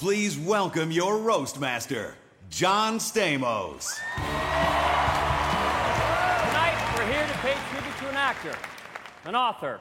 [0.00, 2.14] Please welcome your roast master,
[2.48, 3.98] John Stamos.
[6.46, 8.56] Tonight, we're here to pay tribute to an actor,
[9.26, 9.78] an author,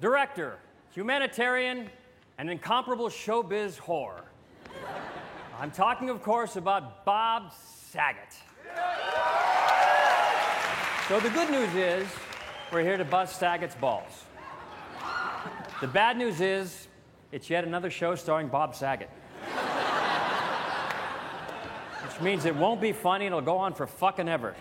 [0.00, 0.60] director,
[0.92, 1.90] humanitarian,
[2.38, 4.20] and incomparable showbiz whore.
[5.58, 7.52] I'm talking, of course, about Bob
[7.90, 8.36] Saget.
[11.08, 12.06] So the good news is,
[12.70, 14.26] we're here to bust Saget's balls.
[15.80, 16.86] The bad news is,
[17.30, 19.10] it's yet another show starring Bob Saget.
[22.04, 24.54] Which means it won't be funny and it'll go on for fucking ever.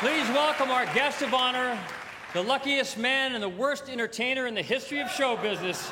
[0.00, 1.76] Please welcome our guest of honor,
[2.32, 5.90] the luckiest man and the worst entertainer in the history of show business.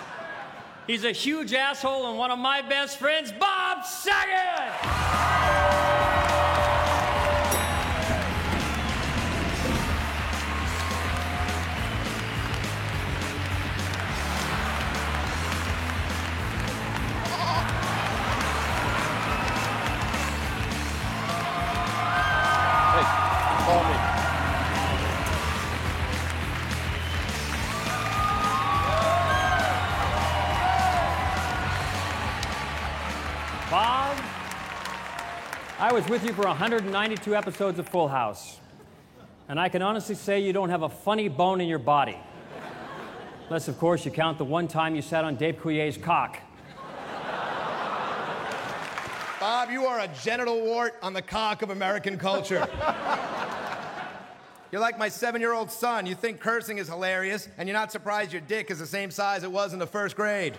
[0.87, 4.96] He's a huge asshole and one of my best friends, Bob Saget!
[35.97, 38.59] Was with you for 192 episodes of Full House.
[39.49, 42.19] And I can honestly say you don't have a funny bone in your body.
[43.49, 46.39] Unless, of course, you count the one time you sat on Dave Couillet's cock.
[49.41, 52.69] Bob, you are a genital wart on the cock of American culture.
[54.71, 56.05] You're like my seven year old son.
[56.05, 59.45] You think cursing is hilarious, and you're not surprised your dick is the same size
[59.45, 60.59] it was in the first grade.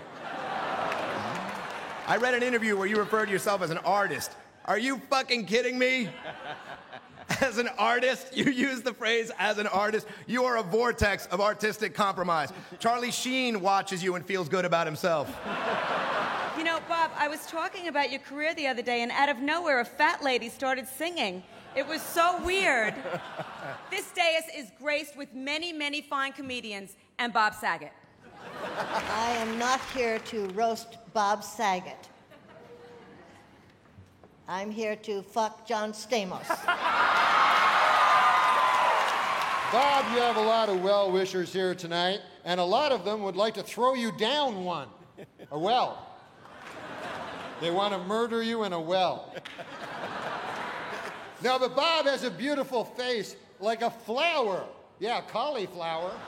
[2.07, 4.31] I read an interview where you referred to yourself as an artist.
[4.67, 6.09] Are you fucking kidding me?
[7.41, 10.07] As an artist, you use the phrase as an artist.
[10.27, 12.53] You are a vortex of artistic compromise.
[12.79, 15.27] Charlie Sheen watches you and feels good about himself.
[16.57, 19.39] You know, Bob, I was talking about your career the other day, and out of
[19.39, 21.43] nowhere, a fat lady started singing.
[21.75, 22.95] It was so weird.
[23.91, 27.91] this dais is graced with many, many fine comedians and Bob Saget.
[28.63, 32.07] I am not here to roast Bob Saget.
[34.49, 36.47] I'm here to fuck John Stamos.
[39.73, 43.23] Bob, you have a lot of well wishers here tonight, and a lot of them
[43.23, 44.87] would like to throw you down one.
[45.51, 46.07] A well.
[47.59, 49.35] They want to murder you in a well.
[51.43, 54.63] No, but Bob has a beautiful face, like a flower.
[54.99, 56.11] Yeah, cauliflower.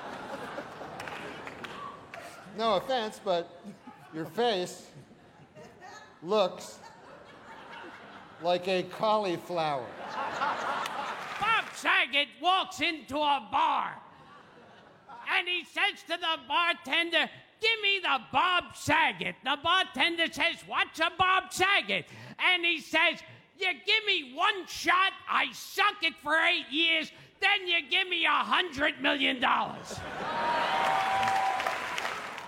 [2.58, 3.50] No offense, but
[4.13, 4.88] your face
[6.22, 6.78] looks
[8.44, 9.86] like a cauliflower.
[11.40, 14.02] Bob Saget walks into a bar
[15.38, 17.30] and he says to the bartender,
[17.62, 19.36] Give me the Bob Saget.
[19.44, 22.06] The bartender says, What's a Bob Saget?
[22.40, 23.20] And he says,
[23.58, 27.12] You give me one shot, I suck it for eight years,
[27.42, 30.00] then you give me a hundred million dollars.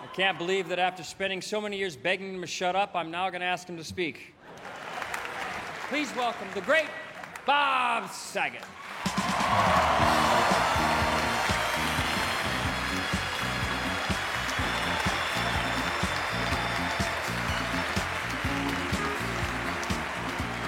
[0.02, 3.12] I can't believe that after spending so many years begging him to shut up, I'm
[3.12, 4.34] now going to ask him to speak.
[5.92, 6.88] Please welcome the great
[7.46, 8.64] Bob Saget.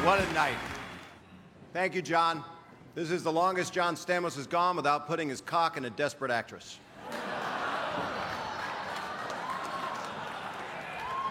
[0.04, 0.58] What a night.
[1.72, 2.44] Thank you, John.
[2.94, 6.32] This is the longest John Stamos has gone without putting his cock in a desperate
[6.32, 6.80] actress.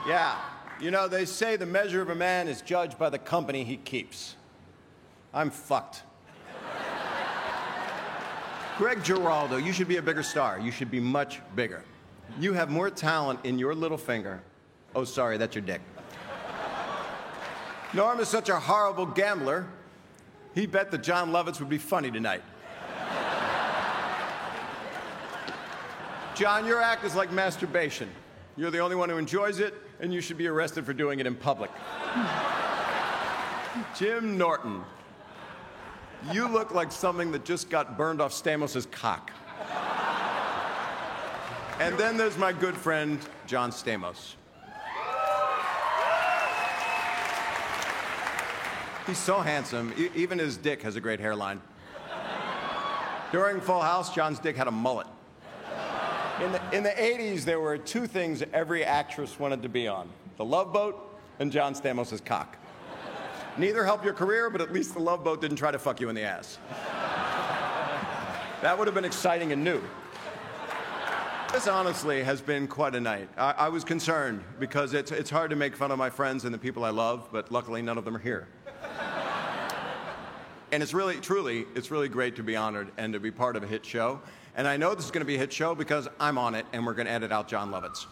[0.04, 0.36] Yeah,
[0.82, 3.76] you know, they say the measure of a man is judged by the company he
[3.76, 4.34] keeps.
[5.32, 6.02] I'm fucked.
[8.78, 10.58] Greg Giraldo, you should be a bigger star.
[10.58, 11.84] You should be much bigger.
[12.40, 14.42] You have more talent in your little finger.
[14.96, 15.80] Oh, sorry, that's your dick.
[17.94, 19.68] Norm is such a horrible gambler,
[20.54, 22.42] he bet that John Lovitz would be funny tonight.
[26.34, 28.08] John, your act is like masturbation.
[28.56, 31.26] You're the only one who enjoys it, and you should be arrested for doing it
[31.26, 31.70] in public.
[31.70, 32.62] Hmm.
[33.96, 34.82] Jim Norton,
[36.32, 39.30] you look like something that just got burned off Stamos's cock.
[41.80, 44.34] And then there's my good friend, John Stamos.
[49.06, 49.92] He's so handsome.
[49.96, 51.60] E- even his dick has a great hairline.
[53.32, 55.06] During Full House, John's dick had a mullet.
[56.42, 60.08] In the, in the 80s, there were two things every actress wanted to be on
[60.38, 62.56] the Love Boat and John Stamos' cock.
[63.56, 66.08] Neither helped your career, but at least the Love Boat didn't try to fuck you
[66.08, 66.58] in the ass.
[68.60, 69.80] That would have been exciting and new.
[71.52, 73.28] This honestly has been quite a night.
[73.36, 76.52] I, I was concerned because it's, it's hard to make fun of my friends and
[76.52, 78.48] the people I love, but luckily none of them are here.
[80.72, 83.62] and it's really, truly, it's really great to be honored and to be part of
[83.62, 84.20] a hit show.
[84.54, 86.66] And I know this is going to be a hit show because I'm on it
[86.72, 88.06] and we're going to edit out John Lovitz.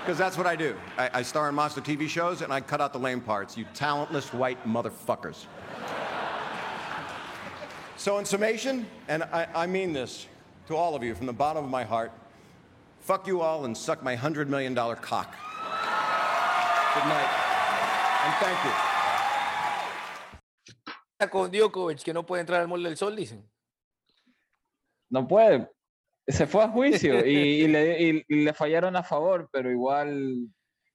[0.00, 0.76] Because that's what I do.
[0.98, 3.64] I, I star in monster TV shows and I cut out the lame parts, you
[3.74, 5.46] talentless white motherfuckers.
[7.96, 10.26] So, in summation, and I, I mean this
[10.68, 12.12] to all of you from the bottom of my heart,
[13.00, 15.34] fuck you all and suck my $100 million cock.
[16.94, 17.30] Good night.
[18.24, 18.72] And thank you.
[21.30, 23.42] con Djokovic que no puede entrar al Mall del Sol, dicen.
[25.10, 25.70] No puede.
[26.26, 27.30] Se fue a juicio y,
[27.64, 30.48] y le, y- y le fallaron a favor, pero igual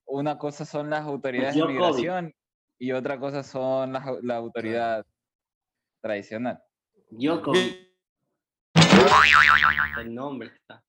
[0.06, 2.34] una cosa son las autoridades de migración
[2.78, 5.06] y otra cosa son las la autoridad
[6.02, 6.62] tradicional.
[7.12, 7.54] Yoko.
[10.00, 10.84] El nombre está.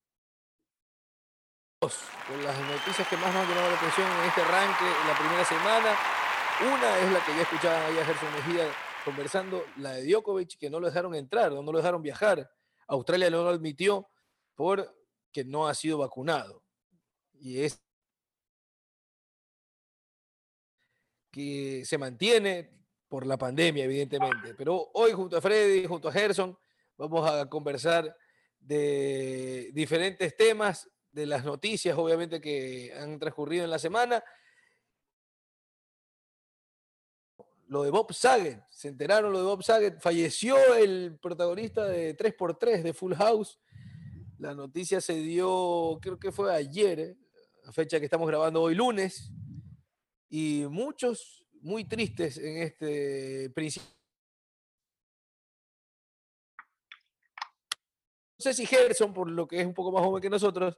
[1.81, 5.19] Con las noticias que más nos han llamado la atención en este arranque, en la
[5.19, 5.97] primera semana.
[6.61, 8.65] Una es la que ya escuchaban ahí a Gerson Mejía
[9.05, 12.49] conversando, la de Djokovic, que no lo dejaron entrar, no lo dejaron viajar.
[12.93, 14.09] Australia no lo admitió
[14.55, 16.63] porque no ha sido vacunado.
[17.33, 17.83] Y es
[21.31, 22.71] que se mantiene
[23.09, 24.55] por la pandemia, evidentemente.
[24.55, 26.57] Pero hoy junto a Freddy, junto a Gerson,
[26.97, 28.15] vamos a conversar
[28.59, 34.23] de diferentes temas, de las noticias, obviamente, que han transcurrido en la semana.
[37.73, 42.83] Lo de Bob Saget, se enteraron lo de Bob Saget, falleció el protagonista de 3x3
[42.83, 43.59] de Full House.
[44.37, 47.17] La noticia se dio, creo que fue ayer, eh,
[47.65, 49.33] a fecha que estamos grabando hoy lunes,
[50.29, 53.89] y muchos muy tristes en este principio.
[58.39, 60.77] No sé si Gerson, por lo que es un poco más joven que nosotros,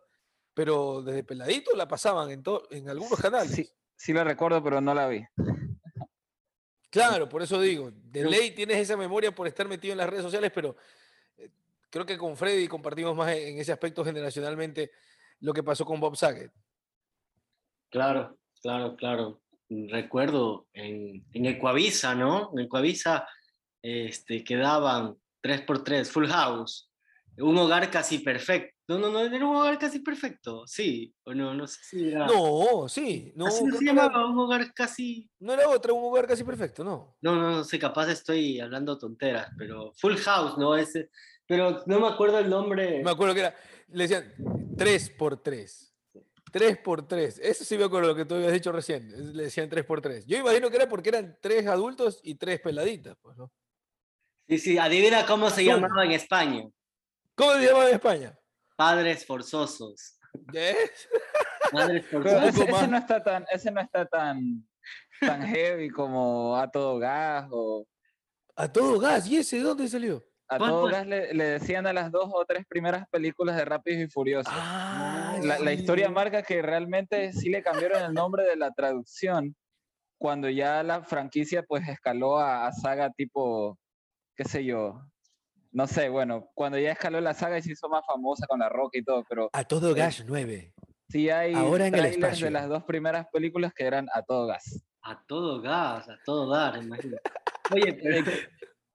[0.54, 3.50] pero desde peladito la pasaban en, en algunos canales.
[3.50, 5.24] Sí, sí la recuerdo, pero no la vi.
[6.94, 10.22] Claro, por eso digo, de ley tienes esa memoria por estar metido en las redes
[10.22, 10.76] sociales, pero
[11.36, 11.50] eh,
[11.90, 14.92] creo que con Freddy compartimos más en ese aspecto generacionalmente
[15.40, 16.52] lo que pasó con Bob Saget.
[17.90, 19.42] Claro, claro, claro.
[19.68, 22.52] Recuerdo en, en Ecuavisa, ¿no?
[22.52, 23.26] En Ecuavisa
[23.82, 26.92] este, quedaban 3x3, full house,
[27.38, 28.73] un hogar casi perfecto.
[28.86, 32.26] No, no, no, era un hogar casi perfecto, sí, o no, no sé si era...
[32.26, 35.30] No, sí, no, Así creo se llamaba, un hogar casi...
[35.38, 37.16] no era otra, un hogar casi perfecto, no.
[37.22, 40.76] No, no, no sé, capaz estoy hablando tonteras, pero Full House, ¿no?
[40.76, 41.08] Ese,
[41.46, 43.02] pero no me acuerdo el nombre.
[43.02, 43.56] Me acuerdo que era,
[43.88, 44.34] le decían
[44.76, 45.94] 3 por 3
[46.54, 49.36] 3 por 3 Eso sí me acuerdo lo que tú habías dicho recién.
[49.36, 52.60] Le decían 3 por 3 Yo imagino que era porque eran tres adultos y tres
[52.60, 53.16] peladitas.
[53.20, 53.50] Pues, ¿no?
[54.48, 56.68] Sí, sí, adivina cómo se llamaba en España.
[57.34, 58.38] ¿Cómo se llama en España?
[58.76, 60.18] Padres forzosos.
[60.52, 61.08] ¿Ves?
[61.70, 62.58] Padres forzosos.
[62.58, 64.66] ese, no está tan, ese no está tan,
[65.20, 67.86] tan heavy como a todo gas o
[68.56, 69.26] A todo gas.
[69.26, 70.22] ¿Y ese de dónde salió?
[70.48, 73.64] a ¿Cuál todo gas le, le decían a las dos o tres primeras películas de
[73.64, 74.52] Rápidos y Furiosos.
[74.54, 79.56] Ah, la, historia marca que realmente sí le cambiaron el nombre de la traducción
[80.18, 83.78] cuando ya la franquicia pues escaló a, a saga tipo,
[84.36, 85.00] qué sé yo,
[85.74, 88.68] no sé, bueno, cuando ya escaló la saga y se hizo más famosa con la
[88.68, 90.72] roca y todo, pero A todo gas 9.
[91.10, 92.46] sí hay Ahora en el espacio.
[92.46, 94.82] de las dos primeras películas que eran a todo gas.
[95.02, 97.20] A todo gas, a todo dar, imagínate.
[97.72, 98.24] Oye, pero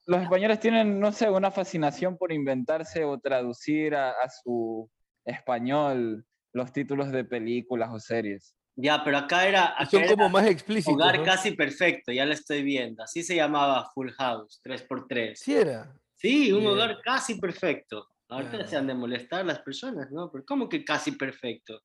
[0.07, 4.89] Los españoles tienen, no sé, una fascinación por inventarse o traducir a, a su
[5.23, 8.55] español los títulos de películas o series.
[8.75, 10.95] ya, pero acá era, acá son era como más explícitos.
[10.95, 11.25] hogar ¿no?
[11.25, 13.03] casi perfecto, ya lo estoy viendo.
[13.03, 15.35] Así se llamaba Full House, 3x3.
[15.35, 15.93] Sí era.
[16.19, 16.71] Sí, un Bien.
[16.71, 18.07] hogar casi perfecto.
[18.27, 18.67] Ahorita Claro.
[18.69, 20.29] se han de molestar las personas, ¿no?
[20.31, 21.81] Pero ¿cómo que casi perfecto?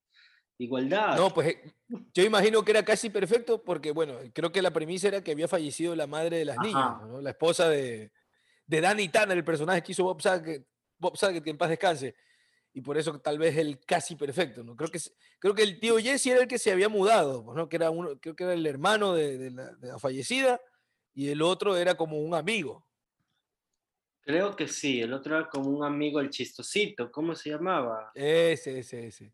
[0.57, 1.17] Igualdad.
[1.17, 1.73] No, pues eh,
[2.13, 5.47] yo imagino que era casi perfecto porque, bueno, creo que la premisa era que había
[5.47, 6.67] fallecido la madre de las Ajá.
[6.67, 7.21] niñas, ¿no?
[7.21, 8.11] la esposa de,
[8.65, 10.65] de Danny Tanner, el personaje que hizo Bob Saget,
[10.97, 12.15] Bob Saget, que en paz descanse.
[12.73, 14.75] Y por eso tal vez el casi perfecto, ¿no?
[14.75, 14.99] Creo que,
[15.39, 17.67] creo que el tío Jesse era el que se había mudado, pues, ¿no?
[17.69, 20.59] Que era uno, creo que era el hermano de, de la, de la fallecida
[21.13, 22.84] y el otro era como un amigo.
[24.25, 28.11] Creo que sí, el otro era como un amigo, el chistosito, ¿cómo se llamaba?
[28.15, 29.33] Ese, ese, ese.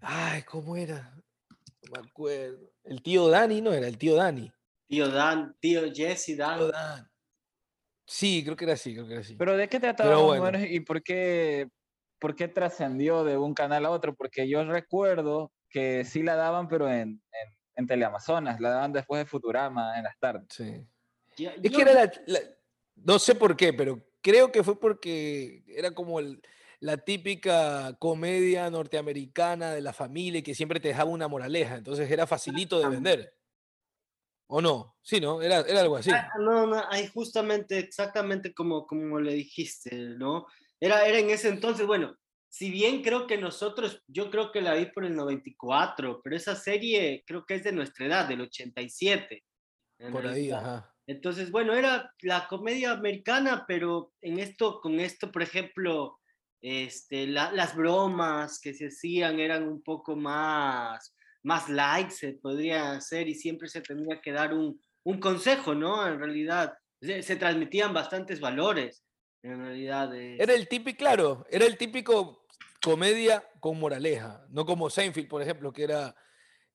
[0.00, 1.14] Ay, ¿cómo era?
[1.82, 2.58] No me acuerdo.
[2.82, 4.52] El tío Dani, no era el tío Dani.
[4.88, 6.58] Tío Dan, tío Jesse Dan.
[6.58, 7.08] Tío Dan.
[8.04, 9.36] Sí, creo que era así, creo que era así.
[9.36, 10.58] Pero ¿de qué trataba bueno.
[10.64, 11.68] y por qué,
[12.18, 14.14] por qué trascendió de un canal a otro?
[14.14, 16.98] Porque yo recuerdo que sí la daban, pero en,
[17.32, 20.46] en, en Teleamazonas, la daban después de Futurama en las tardes.
[20.50, 20.84] Sí.
[21.36, 22.40] Es yo- que era la, la-
[22.96, 26.42] No sé por qué, pero creo que fue porque era como el,
[26.80, 32.26] la típica comedia norteamericana de la familia que siempre te dejaba una moraleja, entonces era
[32.26, 33.32] facilito de vender.
[34.48, 34.96] ¿O no?
[35.00, 35.40] Sí, ¿no?
[35.40, 36.10] Era, era algo así.
[36.10, 40.46] Ah, no, no, ahí justamente, exactamente como, como le dijiste, ¿no?
[40.80, 42.16] Era, era en ese entonces, bueno,
[42.48, 46.56] si bien creo que nosotros, yo creo que la vi por el 94, pero esa
[46.56, 49.44] serie creo que es de nuestra edad, del 87.
[50.00, 50.95] en Por ahí, ajá.
[51.06, 56.18] Entonces, bueno, era la comedia americana, pero en esto, con esto, por ejemplo,
[56.60, 62.92] este, la- las bromas que se hacían eran un poco más, más light, se podría
[62.92, 66.06] hacer, y siempre se tenía que dar un, un consejo, ¿no?
[66.06, 69.04] En realidad, se, transmitían bastantes valores,
[69.42, 70.12] en realidad.
[70.14, 72.46] Era el típico, claro, era el típico
[72.82, 76.16] comedia con moraleja, no como Seinfeld, por ejemplo, que era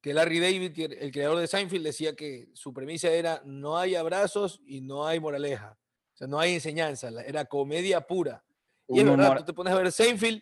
[0.02, 4.60] que Larry David, el creador de Seinfeld, decía que su premisa era no hay abrazos
[4.66, 5.78] y no hay moraleja,
[6.14, 8.44] o sea, no hay enseñanza, era comedia pura.
[8.88, 10.42] Y es verdad, tú te pones a ver Seinfeld,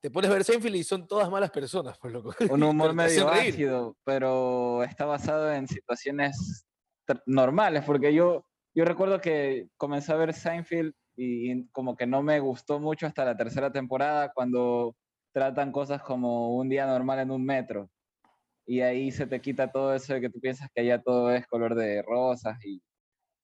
[0.00, 2.34] te pones a ver Seinfeld y son todas malas personas, por loco.
[2.50, 6.66] Un humor medio ácido, pero está basado en situaciones
[7.26, 12.38] normales, porque yo, yo recuerdo que comencé a ver Seinfeld y como que no me
[12.38, 14.94] gustó mucho hasta la tercera temporada cuando
[15.32, 17.90] tratan cosas como un día normal en un metro.
[18.70, 21.44] Y ahí se te quita todo eso de que tú piensas que allá todo es
[21.48, 22.80] color de rosas y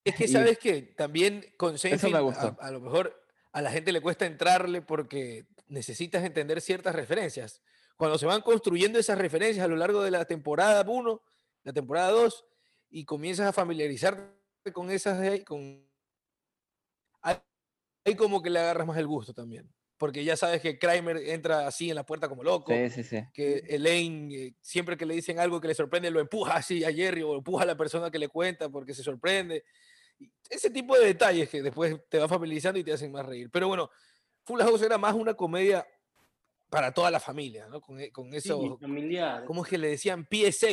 [0.05, 2.57] Es que Y- sabes que también con Seinfeld a-.
[2.61, 7.61] A, lo mejor a la gente le cuesta entrarle porque necesitas entender ciertas referencias.
[7.97, 11.21] Cuando se van construyendo esas referencias a lo largo de la temporada 1,
[11.65, 12.45] la temporada 2,
[12.91, 15.85] y comienzas a familiarizarte con esas con
[17.21, 19.69] ahí como que le agarras más el gusto también.
[19.99, 23.25] Porque ya sabes que Kramer entra así en la puerta como loco, sí, sí, sí.
[23.33, 26.93] que Elaine, eh, siempre que le dicen algo que le sorprende, lo empuja así a
[26.93, 29.65] Jerry o empuja a la persona que le cuenta porque se sorprende.
[30.51, 33.49] Ese tipo de detalles que después te van familiarizando y te hacen más reír.
[33.51, 33.91] Pero bueno,
[34.45, 35.87] Full House era más una comedia
[36.69, 37.81] para toda la familia, ¿no?
[37.81, 39.45] Con, e- con sí, eso, familiar.
[39.45, 40.67] ¿cómo es que le decían PSA?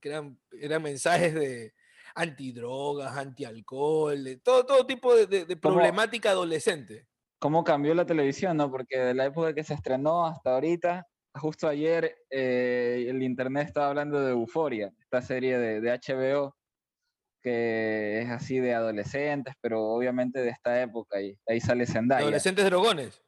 [0.00, 1.72] Que eran, eran mensajes de
[2.14, 7.06] antidrogas, antialcohol, de todo, todo tipo de, de- de problemática adolescente.
[7.38, 8.70] Cómo cambió la televisión, ¿no?
[8.70, 13.88] Porque de la época que se estrenó hasta ahorita, justo ayer eh, el internet estaba
[13.88, 16.54] hablando de Euforia, esta serie de, de HBO
[17.46, 22.22] que es así de adolescentes, pero obviamente de esta época y ahí sale Zendaya.
[22.22, 23.22] Adolescentes drogones.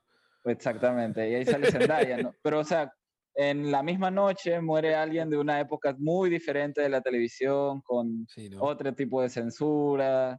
[0.44, 2.34] Exactamente, y ahí sale Zendaya, ¿no?
[2.42, 2.92] Pero o sea,
[3.36, 8.26] en la misma noche muere alguien de una época muy diferente de la televisión, con
[8.28, 8.60] Sí, ¿no?
[8.60, 10.36] otro tipo de censura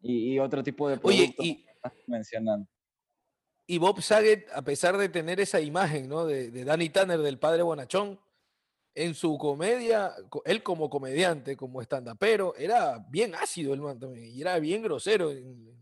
[0.00, 2.68] y, y otro tipo de Oye, productos y, que estás mencionando.
[3.70, 6.26] Y Bob Saget, a pesar de tener esa imagen, ¿no?
[6.26, 8.18] De, Danny Tanner, del padre bonachón,
[8.96, 11.80] en su comedia, co- él como comediante, como
[12.18, 15.72] pero era bien ácido el man y era bien grosero, in-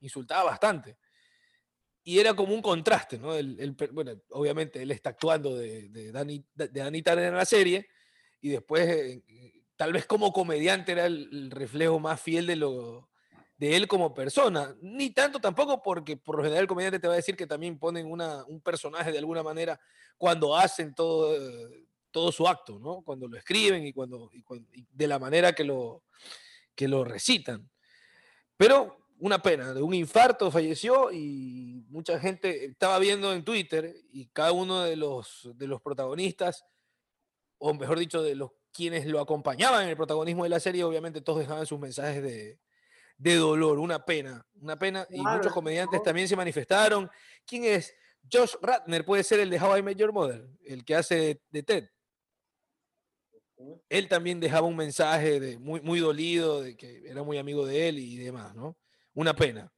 [0.00, 0.96] insultaba bastante.
[2.02, 3.34] Y era como un contraste, ¿no?
[3.34, 7.86] El, el bueno, obviamente él está actuando de, Danny, de Danny Tanner en la serie,
[8.40, 9.22] y después, eh,
[9.76, 13.10] tal vez como comediante era el, el reflejo más fiel de lo,
[13.64, 14.76] de él como persona.
[14.82, 17.78] Ni tanto tampoco porque por lo general el comediante te va a decir que también
[17.78, 19.80] ponen una, un personaje de alguna manera
[20.18, 23.02] cuando hacen todo, eh, todo su acto, ¿no?
[23.02, 24.30] Cuando lo escriben y, cuando,
[24.90, 26.02] de la manera que lo,
[26.74, 27.70] que lo recitan.
[28.56, 34.26] Pero una pena, de un infarto falleció y mucha gente estaba viendo en Twitter y
[34.26, 36.64] cada uno de los, de los protagonistas,
[37.58, 41.22] o mejor dicho, de los quienes lo acompañaban en el protagonismo de la serie, obviamente
[41.22, 42.58] todos dejaban sus mensajes de,
[43.16, 45.06] de dolor, una pena, una pena.
[45.10, 47.10] Y Claro, muchos es comediantes también se manifestaron.
[47.46, 47.94] ¿Quién es?
[48.30, 51.42] Josh Ratner puede ser el de How I Met Your Mother, el que hace de,
[51.50, 51.88] de Ted.
[53.88, 57.88] Él también dejaba un mensaje de muy, muy dolido, de que era muy amigo de
[57.88, 58.76] él y demás, ¿no?
[59.14, 59.72] Una pena.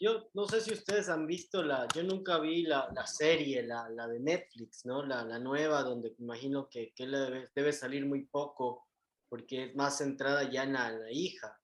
[0.00, 3.88] Yo no sé si ustedes han visto la, yo nunca vi la, la serie, la,
[3.88, 5.04] la de Netflix, ¿no?
[5.04, 8.86] La, la nueva, donde imagino que, que debe, debe salir muy poco,
[9.28, 11.58] porque es más centrada ya en la, la hija,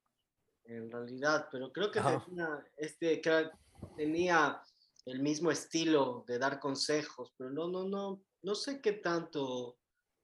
[0.67, 2.25] en realidad, pero creo que Ajá.
[2.27, 3.51] tenía, este, que
[3.97, 4.63] tenía
[5.07, 9.79] el mismo estilo de dar consejos, pero no, no, no, no sé qué tanto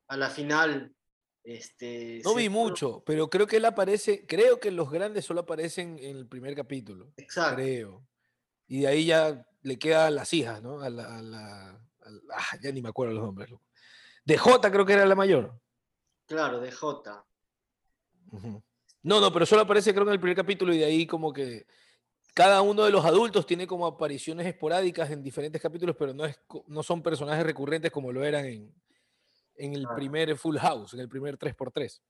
[0.09, 0.95] a la final,
[1.45, 2.21] este...
[2.25, 5.99] No vi fueron- mucho, pero creo que él aparece, creo que los grandes solo aparecen
[5.99, 7.13] en el primer capítulo.
[7.17, 7.57] Exacto.
[7.57, 8.07] Creo.
[8.67, 10.81] Y de ahí ya le quedan las hijas, ¿no?
[10.81, 11.81] A la, a la-
[12.35, 13.51] ah, ya ni me acuerdo los nombres.
[13.51, 13.65] loco.
[14.25, 15.61] De J creo que era la mayor.
[16.27, 17.27] Claro, de J.
[18.33, 18.63] Ujú.
[19.03, 21.67] No, no, pero solo aparece creo en el primer capítulo y de ahí como que
[22.35, 26.39] cada uno de los adultos tiene como apariciones esporádicas en diferentes capítulos, pero no, es,
[26.67, 28.75] no son personajes recurrentes como lo eran en,
[29.57, 29.97] en el Claro.
[29.97, 32.01] primer Full House, en el primer 3x3.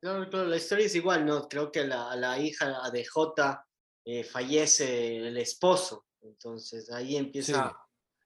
[0.00, 1.48] Claro, claro, la historia es igual, ¿no?
[1.48, 3.66] Creo que la, la hija de J
[4.04, 7.76] eh, fallece el esposo, entonces ahí empieza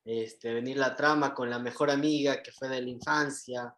[0.05, 3.75] este, venir la trama con la mejor amiga que fue de la infancia.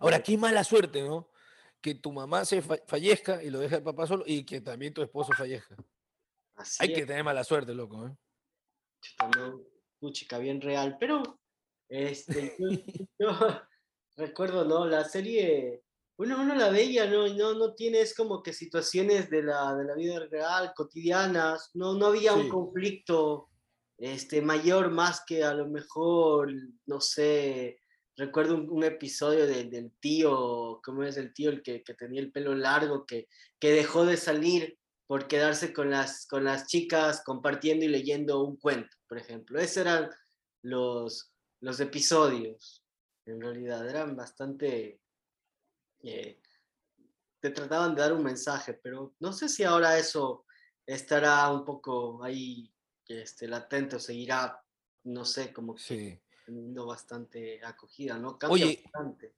[0.00, 1.30] Ahora, qué mala suerte, ¿no?
[1.80, 4.94] Que tu mamá se fa- fallezca y lo deja el papá solo y que también
[4.94, 5.76] tu esposo fallezca.
[6.56, 8.16] Así Hay que tener mala suerte, loco, ¿eh?
[9.98, 10.96] Puchica, bien real.
[10.98, 11.22] Pero,
[11.88, 12.68] este, yo,
[13.18, 13.62] yo
[14.16, 14.86] recuerdo, ¿no?
[14.86, 15.82] La serie,
[16.18, 17.28] uno, uno la veía, ¿no?
[17.28, 21.94] No, no tiene, es como que situaciones de la, de la vida real, cotidianas, no,
[21.94, 23.50] no había un conflicto
[23.98, 26.52] este, mayor más que a lo mejor,
[26.86, 27.78] no sé,
[28.16, 31.50] recuerdo un, episodio de- del tío, ¿cómo es el tío?
[31.50, 33.28] El que, que tenía el pelo largo, que,
[33.60, 38.56] que dejó de salir por quedarse con las, con las chicas compartiendo y leyendo un
[38.56, 39.60] cuento, por ejemplo.
[39.60, 40.10] Esos eran
[40.62, 42.84] los, los episodios,
[43.26, 45.00] en realidad, eran bastante...
[46.02, 46.40] eh,
[47.40, 50.46] te trataban de dar un mensaje, pero no sé si ahora eso
[50.86, 52.72] estará un poco ahí
[53.06, 54.60] este, latente o seguirá,
[55.04, 56.22] no sé, como que Sí.
[56.46, 58.38] Teniendo bastante acogida, ¿no?
[58.38, 59.34] Cambia Oye, bastante.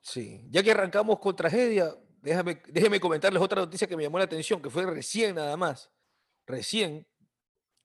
[0.00, 4.24] Sí, ya que arrancamos con tragedia, déjame, déjeme comentarles otra noticia que me llamó la
[4.24, 5.92] atención, que fue recién nada más.
[6.46, 7.06] Recién,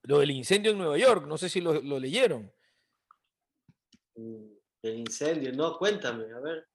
[0.01, 2.51] lo del incendio en Nueva York, no sé si lo, lo leyeron.
[4.15, 6.67] Mm, El incendio, no, cuéntame, a ver.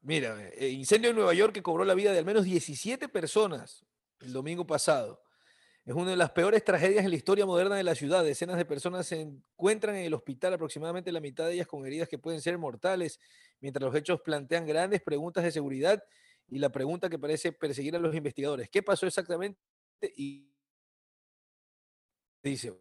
[0.00, 3.84] Mira, eh, incendio en Nueva York que cobró la vida de al menos 17 personas
[4.20, 5.22] el domingo pasado.
[5.84, 8.22] Es una de las peores tragedias en la historia moderna de la ciudad.
[8.22, 12.08] Decenas de personas se encuentran en el hospital, aproximadamente la mitad de ellas con heridas
[12.08, 13.18] que pueden ser mortales,
[13.60, 16.02] mientras los hechos plantean grandes preguntas de seguridad
[16.46, 18.68] y la pregunta que parece perseguir a los investigadores.
[18.70, 19.58] ¿Qué pasó exactamente?
[22.44, 22.80] Dice,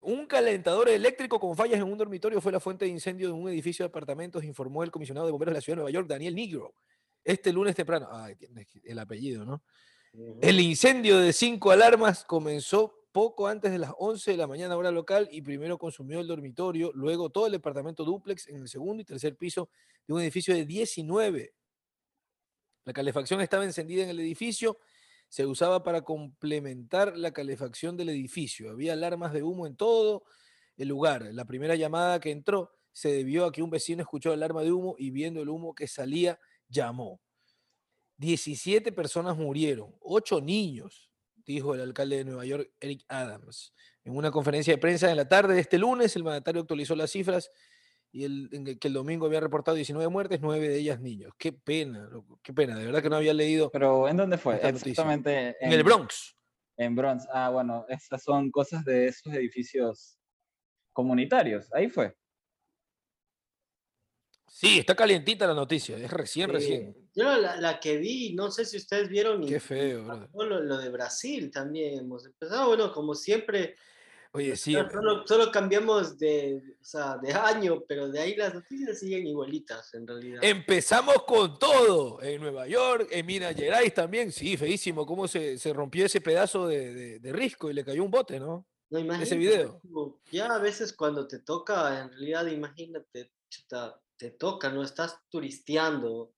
[0.00, 3.50] un calentador eléctrico con fallas en un dormitorio fue la fuente de incendio de un
[3.50, 6.34] edificio de apartamentos, informó el comisionado de bomberos de la ciudad de Nueva York, Daniel
[6.34, 6.74] Negro,
[7.22, 8.08] este lunes temprano.
[8.82, 9.62] El apellido, ¿no?
[10.12, 14.90] El incendio de cinco alarmas comenzó poco antes de las 11 de la mañana hora
[14.90, 19.04] local y primero consumió el dormitorio, luego todo el departamento dúplex en el segundo y
[19.04, 19.70] tercer piso
[20.06, 21.54] de un edificio de 19.
[22.84, 24.78] La calefacción estaba encendida en el edificio,
[25.28, 28.70] se usaba para complementar la calefacción del edificio.
[28.70, 30.24] Había alarmas de humo en todo
[30.76, 31.28] el lugar.
[31.32, 34.96] La primera llamada que entró se debió a que un vecino escuchó alarma de humo
[34.98, 37.20] y viendo el humo que salía, llamó.
[38.20, 43.72] 17 personas murieron, 8 niños, dijo el alcalde de Nueva York, Eric Adams.
[44.04, 47.10] En una conferencia de prensa en la tarde de este lunes, el mandatario actualizó las
[47.10, 47.50] cifras
[48.12, 51.32] y el, en el que el domingo había reportado 19 muertes, 9 de ellas niños.
[51.38, 53.70] Qué pena, loco, qué pena, de verdad que no había leído.
[53.70, 54.60] Pero ¿en dónde fue?
[54.68, 55.56] Exactamente.
[55.58, 56.36] En el Bronx.
[56.76, 57.26] En Bronx.
[57.32, 60.18] Ah, bueno, esas son cosas de esos edificios
[60.92, 61.72] comunitarios.
[61.72, 62.14] Ahí fue.
[64.46, 66.99] Sí, está calientita la noticia, es recién, recién.
[67.14, 69.42] Yo la, la que vi, no sé si ustedes vieron.
[69.42, 73.76] y- Qué feo, pasó Lo, lo de Brasil también hemos empezado, bueno, como siempre.
[74.32, 79.00] Oye, sí, solo- Solo, cambiamos de, o sea, de año, pero de ahí las noticias
[79.00, 80.38] siguen igualitas, en realidad.
[80.44, 82.22] Empezamos con todo.
[82.22, 84.30] En Nueva York, en Minas Gerais también.
[84.30, 88.04] Sí, feísimo cómo se, se rompió ese pedazo de, de- de risco y le cayó
[88.04, 88.66] un bote, ¿no?
[88.90, 89.80] No, Ese imagínate, video.
[89.80, 94.82] como Ya a veces cuando te toca, en realidad, imagínate, chuta, te toca, ¿no?
[94.84, 96.32] Estás turisteando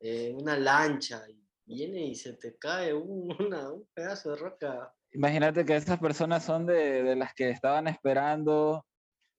[0.00, 4.94] en una lancha y viene y se te cae un, una- un pedazo de roca.
[5.12, 8.84] Imagínate que esas personas son de, de las que estaban esperando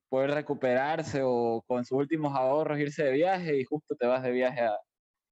[0.10, 4.32] poder recuperarse o con sus últimos ahorros irse de viaje y justo te vas de
[4.32, 4.78] viaje a-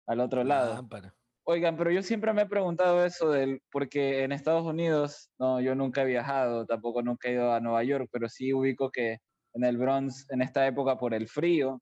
[0.08, 0.76] al otro lado.
[0.76, 1.14] Lámpara.
[1.44, 5.76] Oigan, pero yo siempre me he preguntado eso del, porque en Estados Unidos, no, yo
[5.76, 9.20] nunca he viajado, tampoco nunca he ido a Nueva York, pero sí ubico que
[9.54, 11.82] en el Bronx, en esta época por el frío,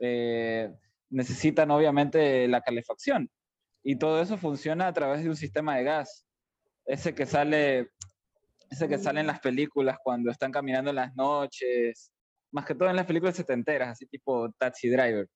[0.00, 0.72] eh,
[1.10, 3.30] necesitan obviamente la calefacción.
[3.82, 6.26] Y todo eso funciona a través de un sistema de gas.
[6.84, 7.90] Ese que sale,
[8.70, 12.12] ese que sale en las películas cuando están caminando en las noches,
[12.52, 15.28] más que todo en las películas setenteras, así tipo Taxi Driver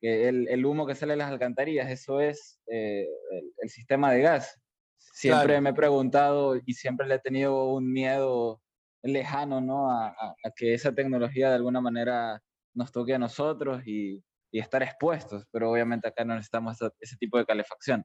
[0.00, 4.10] que el, el humo que sale de las alcantarillas, eso es eh, el, el sistema
[4.10, 4.58] de gas.
[4.96, 5.60] Siempre Claro.
[5.62, 8.62] me he preguntado y siempre le he tenido un miedo
[9.02, 9.90] lejano, ¿no?
[9.90, 12.40] A, a- a que esa tecnología de alguna manera
[12.72, 17.38] nos toque a nosotros y, y estar expuestos, pero obviamente acá no necesitamos ese tipo
[17.38, 18.04] de calefacción.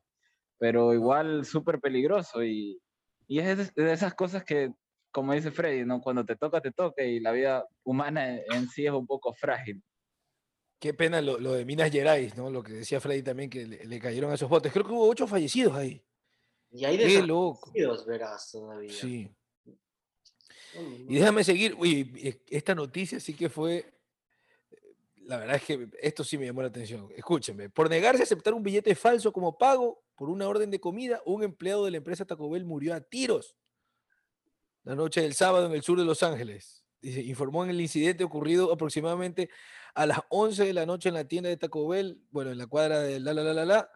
[0.58, 2.80] Pero igual súper peligroso y,
[3.28, 4.72] y es de- esas cosas que,
[5.12, 6.02] como dice Freddy, ¿no?
[6.02, 9.84] Cuando te toca, te toca y la vida humana en sí es un poco frágil.
[10.80, 12.50] Qué pena lo, lo de Minas Gerais, ¿no?
[12.50, 14.72] Lo que decía Freddy también, que le, le cayeron a esos botes.
[14.72, 16.06] Creo que hubo ocho fallecidos ahí.
[16.72, 17.72] Y hay Qué loco.
[18.06, 18.92] verás, todavía.
[18.92, 19.32] Sí.
[21.08, 21.74] Y déjame seguir.
[21.78, 23.94] Uy, e- esta noticia sí que fue.
[25.28, 27.10] La verdad es que esto sí me llamó la atención.
[27.16, 27.70] Escúchenme.
[27.70, 31.44] Por negarse a aceptar un billete falso como pago por una orden de comida, un
[31.44, 33.56] empleado de la empresa Taco Bell murió a tiros
[34.86, 36.84] la noche del sábado en el sur de Los Ángeles.
[37.02, 39.50] dice, informó en el incidente ocurrido aproximadamente
[39.96, 42.68] a las 11 de la noche en la tienda de Taco Bell, bueno, en la
[42.68, 43.90] cuadra de la la la la la.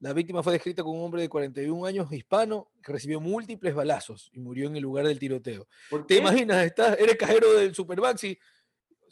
[0.00, 4.28] La víctima fue descrita como un hombre de 41 años, hispano, que recibió múltiples balazos
[4.34, 5.66] y murió en el lugar del tiroteo.
[5.90, 6.16] ¿Te qué?
[6.16, 6.62] imaginas?
[6.66, 8.38] Estás, eres cajero del Supermaxi.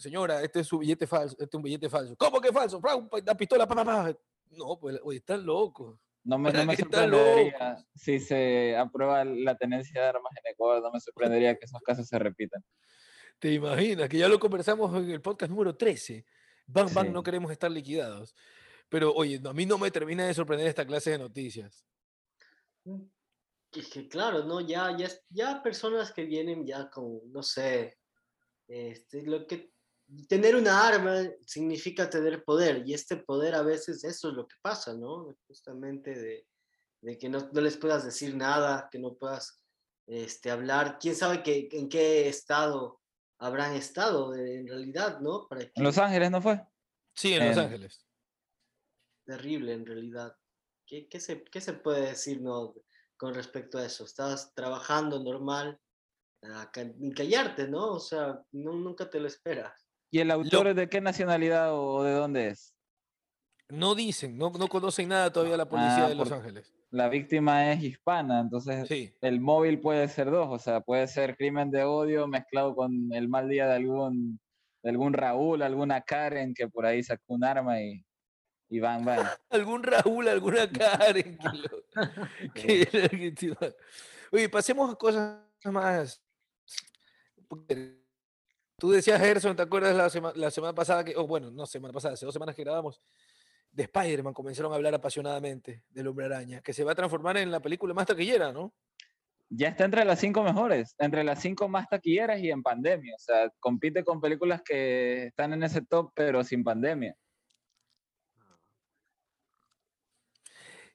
[0.02, 2.16] Señora, este es su billete falso, este es un billete falso.
[2.16, 2.80] ¿Cómo que falso?
[3.24, 4.16] La pistola, pa, pa, pa.
[4.50, 5.98] No, pues, oye, están locos.
[6.24, 10.82] No me, no ¿Para me sorprendería si se aprueba la tenencia de armas en Ecuador,
[10.82, 12.64] no me sorprendería que esos casos se repitan.
[13.38, 14.08] ¿Te imaginas?
[14.08, 16.24] Que ya lo conversamos en el podcast número 13.
[16.66, 17.12] Bang, bang, Sí.
[17.12, 18.34] no queremos estar liquidados.
[18.88, 21.84] Pero, oye, no, a mí no me termina de sorprender esta clase de noticias.
[23.72, 24.60] Es que claro, ¿no?
[24.60, 27.98] Ya, ya, ya personas que vienen ya con, no sé,
[28.68, 29.71] este, lo que
[30.28, 34.56] tener una arma significa tener poder y este poder a veces eso es lo que
[34.60, 35.34] pasa, ¿no?
[35.46, 36.46] Justamente de,
[37.02, 39.62] de que no, no les puedas decir nada, que no puedas
[40.06, 43.00] este, hablar, quién sabe que, en qué estado
[43.38, 45.48] habrán estado en realidad, ¿no?
[45.48, 46.60] Para En Los Ángeles, ¿no fue?
[47.14, 48.06] Sí, en Los Ángeles.
[49.24, 50.36] terrible en realidad.
[50.86, 52.74] ¿Qué, qué se, qué se puede decir no,
[53.16, 54.04] con respecto a eso?
[54.04, 55.80] Estás trabajando normal,
[56.42, 57.92] a callarte, ¿no?
[57.92, 59.81] O sea, no, nunca te lo esperas.
[60.12, 62.74] ¿Y el autor es de qué nacionalidad o de dónde es?
[63.70, 66.72] No dicen, no, no conocen nada todavía la policía Ah, de Los Ángeles.
[66.90, 69.16] La víctima es hispana, entonces Sí.
[69.22, 73.28] el móvil puede ser dos, o sea, puede ser crimen de odio mezclado con el
[73.30, 74.38] mal día de algún,
[74.82, 78.04] de algún Raúl, alguna Karen que por ahí sacó un arma y,
[78.68, 79.20] y van, van.
[79.48, 81.38] Algún Raúl, alguna Karen.
[82.54, 82.86] que
[83.48, 83.56] lo-
[84.32, 86.22] Oye, pasemos a cosas más.
[88.82, 91.94] Tú decías, Gerson, ¿te acuerdas la, sema- la semana pasada que, o bueno, no semana
[91.94, 93.00] pasada, hace dos semanas que grabamos,
[93.70, 97.52] de Spider-Man comenzaron a hablar apasionadamente del Hombre Araña, que se va a transformar en
[97.52, 98.74] la película más taquillera, ¿no?
[99.48, 103.18] Ya está entre las cinco mejores, entre las cinco más taquilleras y en pandemia, o
[103.20, 107.14] sea, compite con películas que están en ese top pero sin pandemia.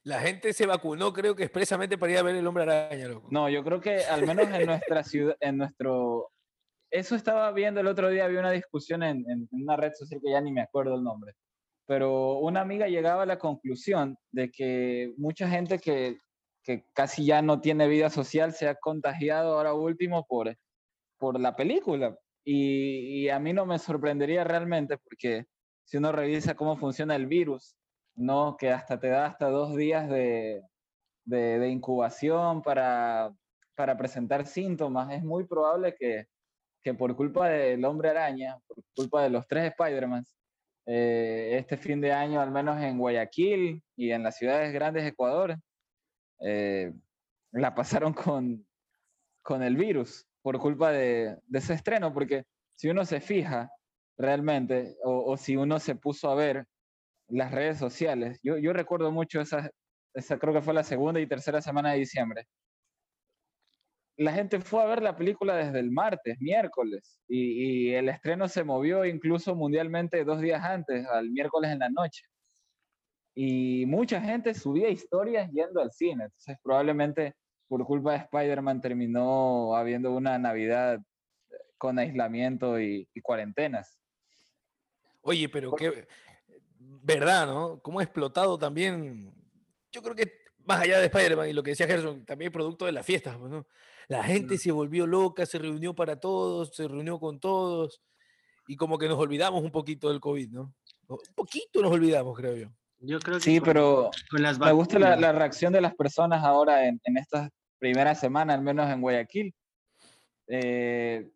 [0.03, 3.29] La gente se vacunó, creo que expresamente para ir a ver el Hombre Araña, loco.
[3.31, 6.33] No, yo creo que al menos en nuestra ciudad, en nuestro...
[6.89, 10.41] Eso estaba viendo el otro día, había una discusión en, una red social que ya
[10.41, 11.33] ni me acuerdo el nombre,
[11.85, 16.17] pero una amiga llegaba a la conclusión de que mucha gente que,
[16.63, 20.55] que casi ya no tiene vida social se ha contagiado ahora último por,
[21.17, 22.17] por la película.
[22.45, 25.45] Y, y a mí no me sorprendería realmente porque
[25.83, 27.75] si uno revisa cómo funciona el virus,
[28.15, 28.55] ¿no?
[28.57, 30.61] que hasta te da hasta dos días de,
[31.25, 33.33] de, de incubación para,
[33.75, 36.27] para presentar síntomas, es muy probable que,
[36.87, 40.23] que por culpa del hombre araña, por culpa de los tres Spider-Man,
[40.85, 45.09] eh, este fin de año, al menos en Guayaquil y en las ciudades grandes de
[45.09, 45.57] Ecuador,
[46.39, 46.93] eh,
[47.51, 48.65] la pasaron con,
[49.43, 53.69] con el virus por culpa de, ese estreno, porque si uno se fija
[54.17, 56.65] realmente, o, o si uno se puso a ver
[57.27, 59.69] las redes sociales, yo, yo recuerdo mucho esa,
[60.13, 62.47] esa, creo que fue la segunda y tercera semana de diciembre,
[64.17, 68.47] la gente fue a ver la película desde el martes, miércoles, y, y, el estreno
[68.47, 72.23] se movió incluso mundialmente dos días antes, al miércoles en la noche.
[73.35, 77.35] Y mucha gente subía historias yendo al cine, entonces probablemente
[77.67, 80.99] por culpa de Spider-Man terminó habiendo una Navidad
[81.77, 83.99] con aislamiento y, y cuarentenas.
[85.21, 86.07] Oye, pero qué
[86.79, 87.79] verdad, ¿no?
[87.81, 89.31] Cómo ha explotado también.
[89.91, 92.91] Yo creo que más allá de Spider-Man y lo que decía Gerson, también producto de
[92.91, 93.65] las fiestas, ¿no?
[94.07, 94.57] La gente mm.
[94.57, 98.01] se volvió loca, se reunió para todos, se reunió con todos
[98.67, 100.73] y como que nos olvidamos un poquito del COVID, ¿no?
[101.07, 102.69] Un poquito nos olvidamos, creo yo.
[102.99, 105.95] Yo creo que sí, con, pero con las me gusta la, la, reacción de las
[105.95, 109.53] personas ahora en, en estas primeras semanas, al menos en Guayaquil.
[110.47, 111.29] Eh,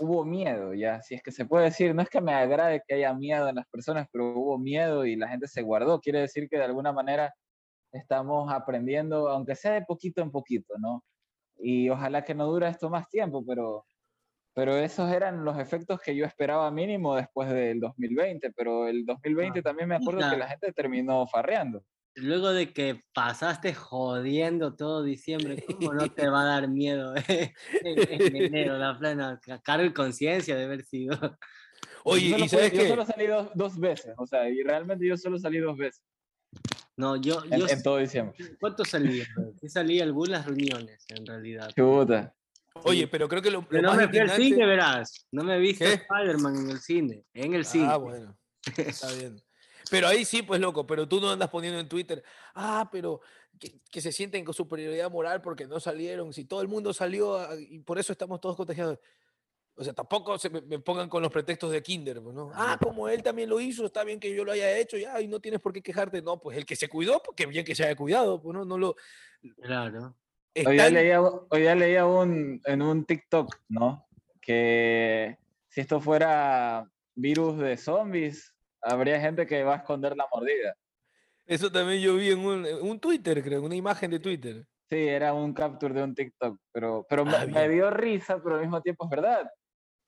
[0.00, 2.94] hubo miedo, ya, si es que se puede decir, no es que me agrade que
[2.94, 6.00] haya miedo en las personas, pero hubo miedo y la gente se guardó.
[6.00, 7.34] Quiere decir que de alguna manera
[7.94, 11.04] estamos aprendiendo, aunque sea de poquito en poquito, ¿no?
[11.56, 13.86] Y ojalá que no dure esto más tiempo, pero,
[14.54, 19.62] pero esos eran los efectos que yo esperaba mínimo después del 2020, pero el 2020
[19.62, 21.84] también me acuerdo que la gente terminó farreando.
[22.16, 27.52] Luego de que pasaste jodiendo todo diciembre, ¿cómo no te va a dar miedo eh?
[27.82, 28.78] en, en, enero?
[28.78, 31.18] La plena, cargo de conciencia de haber sido.
[32.04, 32.88] Oye, yo solo, ¿y sabes yo qué?
[32.88, 36.04] solo salí dos, dos, veces, o sea, y realmente yo solo salí dos veces.
[36.96, 37.42] No, yo.
[37.50, 38.36] En, yo en todo diciembre.
[38.60, 39.22] ¿Cuánto salí?
[39.60, 41.70] Sí salí algunas reuniones, en realidad.
[41.76, 42.34] Chuta.
[42.82, 45.26] Oye, pero creo que lo, Pero lo no más me fui al cine, verás.
[45.30, 45.92] No me viste ¿Qué?
[45.94, 47.24] Spider-Man en el cine.
[47.32, 47.86] En el cine.
[47.88, 48.36] Ah, bueno.
[48.76, 49.40] Está bien.
[49.90, 52.22] Pero ahí sí, pues loco, pero tú no andas poniendo en Twitter,
[52.54, 53.20] ah, pero
[53.58, 57.36] que, que se sienten con superioridad moral porque no salieron, si todo el mundo salió
[57.36, 58.98] ah, y por eso estamos todos contagiados.
[59.76, 62.50] O sea, tampoco se me, me pongan con los pretextos de Kinder, pues, ¿no?
[62.54, 65.26] Ah, como él también lo hizo, está bien que yo lo haya hecho, ya, y
[65.26, 66.22] no tienes por qué quejarte.
[66.22, 68.64] No, pues el que se cuidó, pues que bien que se haya cuidado, pues no,
[68.64, 68.94] no lo.
[69.60, 70.14] Claro.
[70.56, 74.06] Hoy día Están- leía, hoy leía un, en un TikTok, ¿no?
[74.40, 75.36] Que
[75.68, 80.76] si esto fuera virus de zombies, habría gente que va a esconder la mordida.
[81.46, 84.64] Eso también yo vi en un, un Twitter, creo, una imagen de Twitter.
[84.88, 87.72] Sí, era un capture de un TikTok, pero, pero me- Ah, me, bien.
[87.72, 89.50] dio risa, pero al mismo tiempo es verdad.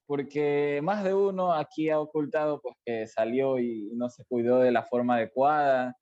[0.06, 4.70] Porque más de uno aquí ha ocultado pues, que salió y no se cuidó de
[4.70, 5.96] la forma adecuada.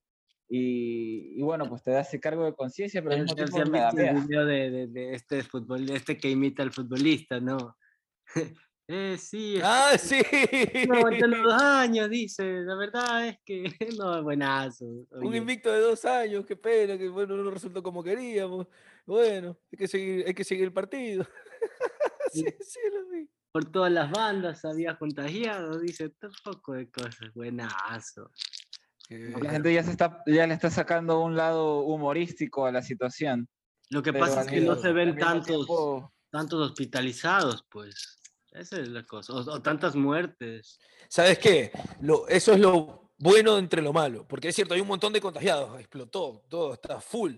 [0.48, 3.80] Y, y bueno, pues te da ese cargo de conciencia, pero al El, mismo tiempo
[4.12, 7.76] video de, de, de este fútbol, de este que imita al futbolista, ¿no?
[8.88, 10.20] eh, sí, es- Ah, sí.
[10.86, 12.60] no aguanté los dos años, dice.
[12.60, 13.64] La verdad es que
[13.98, 14.84] no, buenazo.
[14.84, 15.38] Un oye.
[15.38, 18.66] invicto de dos años, qué pena, que bueno, no resultó como queríamos.
[19.06, 21.26] Bueno, hay que seguir, hay que seguir el partido.
[22.30, 23.28] sí, sí, lo vi.
[23.54, 28.32] Por todas las bandas había contagiado, dice, todo poco de cosas, buenazo.
[29.08, 33.48] La gente ya, se está, ya le está sacando un lado humorístico a la situación.
[33.90, 38.18] Lo que pero pasa es que no se ven tantos, tiempo- tantos hospitalizados, pues.
[38.50, 39.34] Esa es la cosa.
[39.34, 40.80] O, o tantas muertes.
[41.08, 41.70] ¿Sabes qué?
[42.00, 45.20] Lo, eso es lo bueno entre lo malo, porque es cierto, hay un montón de
[45.20, 47.36] contagiados, explotó, todo está full.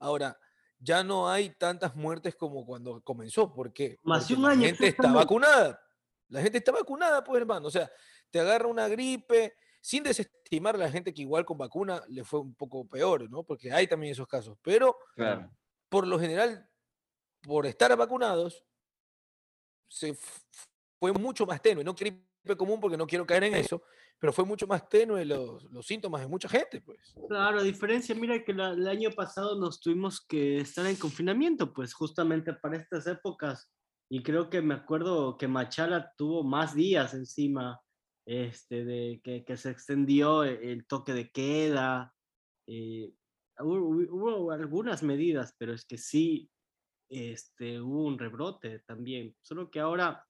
[0.00, 0.36] Ahora,
[0.82, 3.98] ya no hay tantas muertes como cuando comenzó, ¿por qué?
[4.02, 5.80] Más de Porque un la gente está vacunada.
[6.28, 7.68] La gente está vacunada, pues, hermano.
[7.68, 7.90] O sea,
[8.30, 12.40] te agarra una gripe, sin desestimar a la gente que igual con vacuna le fue
[12.40, 13.44] un poco peor, ¿no?
[13.44, 14.56] Porque hay también esos casos.
[14.62, 15.50] Pero Claro.
[15.88, 16.68] por lo general,
[17.42, 18.64] por estar vacunados,
[19.88, 20.16] se
[20.98, 21.84] fue mucho más tenue.
[21.84, 21.94] No
[22.56, 23.82] común porque no quiero caer en eso,
[24.18, 27.14] pero fue mucho más tenue los, los síntomas de mucha gente, pues.
[27.28, 31.72] Claro, a diferencia, mira que la- el año pasado nos tuvimos que estar en confinamiento,
[31.72, 33.70] pues justamente para estas épocas.
[34.10, 37.80] Y creo que me acuerdo que Machala tuvo más días encima,
[38.26, 42.14] este, de que, que se extendió e- el toque de queda.
[42.68, 43.12] eh,
[43.58, 46.50] hubo- hubo algunas medidas, pero es que sí,
[47.10, 49.34] este, hubo un rebrote también.
[49.42, 50.24] Solo que ahora,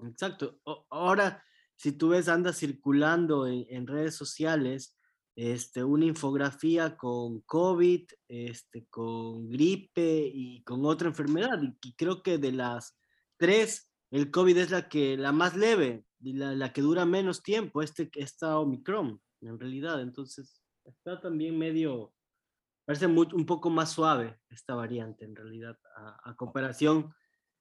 [0.00, 1.42] exacto, ahora
[1.78, 4.98] si tú ves, anda circulando en, redes sociales
[5.36, 11.60] este, una infografía con COVID, este, con gripe y con otra enfermedad.
[11.62, 12.98] Y, creo que de las
[13.36, 17.80] tres, el COVID es la, que, la más leve la, la que dura menos tiempo,
[17.80, 20.02] este, esta Omicron, en realidad.
[20.02, 22.12] Entonces, está también medio,
[22.84, 27.14] parece muy- un poco más suave esta variante, en realidad, a, a comparación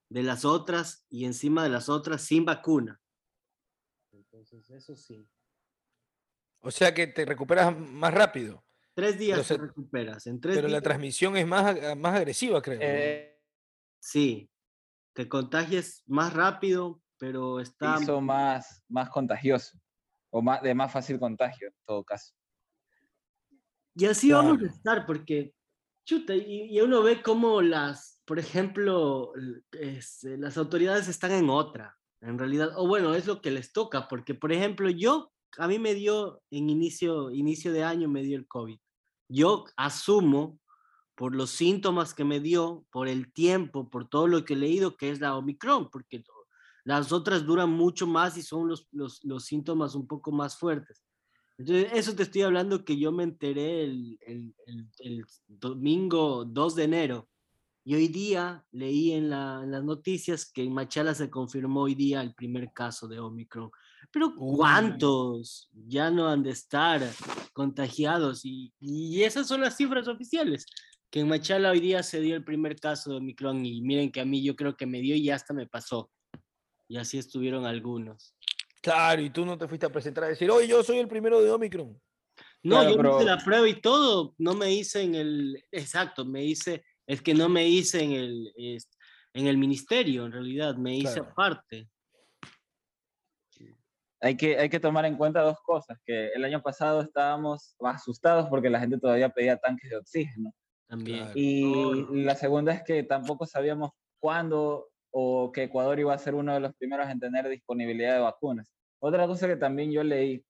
[0.10, 3.00] de las otras y encima de las otras sin vacuna.
[4.12, 5.28] Entonces, eso sí.
[6.60, 8.63] O sea que te recuperas más rápido.
[8.93, 10.26] Tres días se- te recuperas.
[10.28, 12.80] En tres Pero la transmisión es más, más agresiva, creo.
[12.82, 13.39] Eh,
[14.00, 14.50] sí,
[15.13, 17.98] te contagias más rápido, pero está...
[18.02, 19.80] hizo más, más contagioso
[20.30, 22.34] o más, de más fácil contagio en todo caso.
[23.96, 25.54] Y así vamos a estar, porque,
[26.08, 29.34] chuta, y, y uno ve cómo las, por ejemplo,
[29.74, 34.08] este, las autoridades están en otra, en realidad, o bueno, es lo que les toca,
[34.08, 38.38] porque, por ejemplo, yo, a mí me dio, en inicio, inicio de año me dio
[38.38, 38.80] el COVID.
[39.30, 40.60] Yo asumo,
[41.13, 44.96] por los síntomas que me dio, por el tiempo, por todo lo que he leído,
[44.96, 46.24] que es la Omicron, porque
[46.86, 51.04] las otras duran mucho más y son los, los, los síntomas un poco más fuertes.
[51.58, 56.76] Entonces, eso te estoy hablando que yo me enteré el, el- el- el domingo 2
[56.76, 57.30] de enero.
[57.84, 61.96] Y hoy día leí en, la- en las noticias que en Machala se confirmó hoy
[61.96, 63.72] día el primer caso de Omicron.
[64.12, 67.02] Pero ¿cuántos ya no han de estar
[67.54, 68.46] contagiados?
[68.46, 70.65] Y, y esas son las cifras oficiales.
[71.10, 74.20] Que en Machala hoy día se dio el primer caso de Omicron y miren que
[74.22, 76.12] a mí yo creo que me dio y hasta me pasó.
[76.89, 78.36] Y así estuvieron algunos.
[78.82, 81.42] Claro, y tú no te fuiste a presentar a decir, oye, yo soy el primero
[81.42, 82.00] de Omicron.
[82.63, 85.63] No, Claro, yo me pero- hice la prueba y todo, no me hice en el,
[85.72, 88.90] exacto, me hice, es que no me hice en el, es-
[89.34, 91.30] en el ministerio, en realidad, me hice Claro.
[91.32, 91.90] aparte.
[94.20, 98.48] Hay que, hay que tomar en cuenta dos cosas, que el año pasado estábamos asustados
[98.50, 100.54] porque la gente todavía pedía tanques de oxígeno.
[100.88, 101.20] También.
[101.20, 101.34] Claro.
[101.36, 106.54] Y la segunda es que tampoco sabíamos cuándo o que Ecuador iba a ser uno
[106.54, 108.72] de los primeros en tener disponibilidad de vacunas.
[109.00, 110.43] Otra cosa que también yo leí,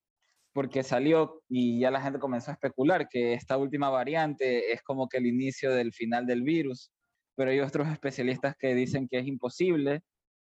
[0.53, 5.07] porque salió y ya la gente comenzó a especular que esta última variante es como
[5.07, 6.91] que el inicio del final del virus,
[7.35, 10.01] pero hay otros especialistas que dicen que es imposible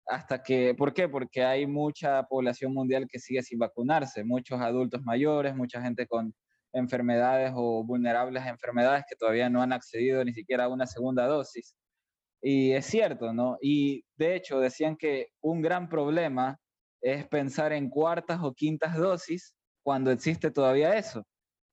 [0.07, 1.09] hasta que, ¿por qué?
[1.09, 6.35] Porque hay mucha población mundial que sigue sin vacunarse, muchos adultos mayores, mucha gente con
[6.73, 11.27] enfermedades o vulnerables a enfermedades que todavía no han accedido ni siquiera a una segunda
[11.27, 11.75] dosis.
[12.43, 13.57] Y es cierto, ¿no?
[13.61, 16.59] Y de hecho decían que un gran problema
[17.01, 21.25] es pensar en cuartas o quintas dosis cuando existe todavía eso,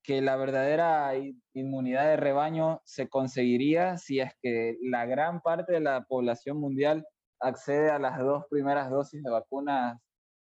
[0.02, 1.12] que la verdadera
[1.54, 7.04] inmunidad de rebaño se conseguiría si es que la gran parte de la población mundial
[7.40, 9.98] accede a las dos primeras dosis de vacunas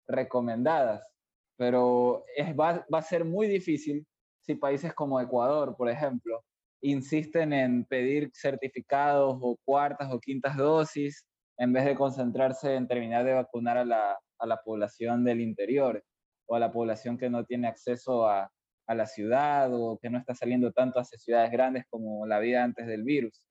[0.09, 1.09] recomendadas.
[1.57, 2.25] Pero
[2.61, 4.07] va a ser muy difícil
[4.43, 6.45] si países como Ecuador, por ejemplo,
[6.91, 11.27] insisten en pedir certificados o cuartas o quintas dosis
[11.59, 16.03] en vez de concentrarse en terminar de vacunar a la, a la población del interior
[16.47, 18.51] o a la población que no tiene acceso a,
[18.87, 22.63] a la ciudad o que no está saliendo tanto hacia ciudades grandes como la vida
[22.63, 23.43] antes del virus.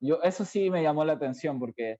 [0.00, 1.98] Yo, eso sí me llamó la atención porque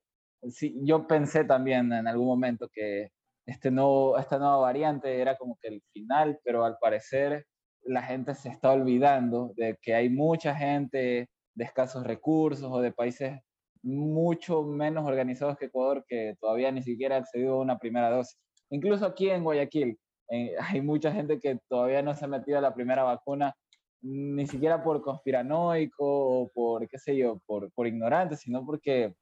[0.48, 3.11] sí, yo pensé también en algún momento que
[3.46, 7.46] este no, esta nueva variante era como que el final, pero al parecer
[7.84, 12.92] la gente se está olvidando de que hay mucha gente de escasos recursos o de
[12.92, 13.40] países
[13.82, 18.38] mucho menos organizados que Ecuador que todavía ni siquiera ha accedido a una primera dosis.
[18.70, 19.98] Incluso aquí en Guayaquil
[20.30, 23.54] eh, hay mucha gente que todavía no se ha metido a la primera vacuna,
[24.00, 29.14] ni siquiera por conspiranoico o por, qué sé yo, por, por ignorante, sino porque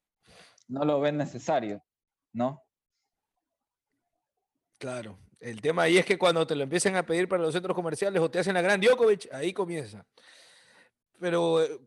[0.69, 1.83] no lo ven necesario,
[2.33, 2.63] ¿no?
[4.79, 5.17] Claro.
[5.41, 8.21] El tema ahí es que cuando te lo empiecen a pedir para los centros comerciales
[8.23, 10.05] o te hacen la gran Djokovic, ahí comienza.
[11.21, 11.79] Pero eh,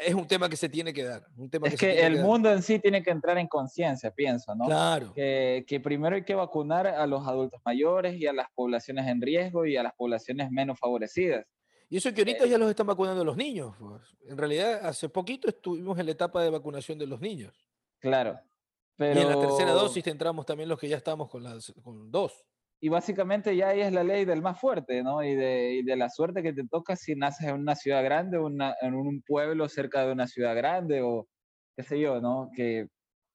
[0.00, 1.26] es un tema que se tiene que dar.
[1.36, 4.66] Un tema es que, el mundo en sí tiene que entrar en conciencia, pienso, ¿no?
[4.66, 5.12] Claro.
[5.14, 9.20] Que, que, primero hay que vacunar a los adultos mayores y a las poblaciones en
[9.20, 11.46] riesgo y a las poblaciones menos favorecidas.
[11.88, 13.74] Y eso que ahorita eh, ya los están vacunando los niños.
[13.78, 14.02] Pues.
[14.28, 17.54] En realidad, hace poquito estuvimos en la etapa de vacunación de los niños.
[17.98, 18.38] Claro.
[18.96, 19.18] Pero...
[19.18, 22.44] Y en la tercera dosis entramos también los que ya estamos con, las, con dos
[22.84, 25.22] y básicamente ya ahí es la ley del más fuerte, ¿no?
[25.22, 28.40] Y de, y de la suerte que te toca si naces en una ciudad grande,
[28.40, 31.28] una, en un pueblo cerca de una ciudad grande o
[31.76, 32.50] qué sé yo, ¿no?
[32.56, 32.88] Que,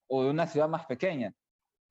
[0.09, 1.33] o de una ciudad más pequeña,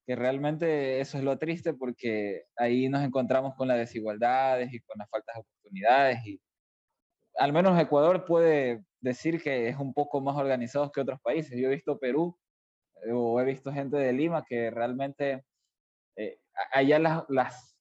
[0.06, 4.98] que realmente eso es lo triste porque ahí nos encontramos con las desigualdades y con
[4.98, 6.40] las faltas de oportunidades y
[7.38, 11.58] al menos Ecuador puede decir que es un poco más organizado que otros países.
[11.58, 12.36] Yo he visto Perú
[13.04, 15.44] eh, o he visto gente de Lima que realmente
[16.16, 16.38] eh,
[16.72, 17.76] allá las, las,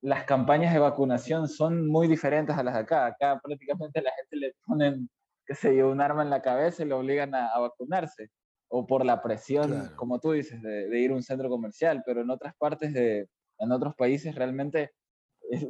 [0.00, 3.06] las, campañas de vacunación son muy diferentes a las de acá.
[3.06, 5.10] Acá prácticamente la gente le ponen,
[5.46, 8.30] qué sé yo, un arma en la cabeza y le obligan a, vacunarse.
[8.68, 12.02] O por la presión, como tú dices, de, ir a un centro comercial.
[12.06, 13.28] Pero en otras partes de,
[13.58, 14.92] en otros países realmente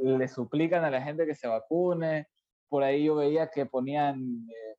[0.02, 2.28] le suplican a la gente que se vacune.
[2.68, 4.71] Por ahí yo veía que ponían eh,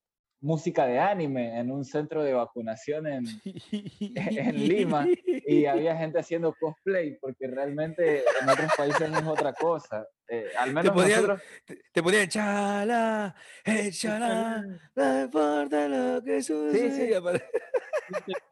[0.43, 3.23] música de anime en un centro de vacunación en,
[4.15, 9.53] en, Lima y había gente haciendo cosplay porque realmente en otros países no es otra
[9.53, 10.06] cosa.
[10.27, 11.41] Eh, al menos te ponían, nosotros...
[11.93, 13.36] te, ponían chala,
[13.91, 17.41] chala, no importa lo que suceda.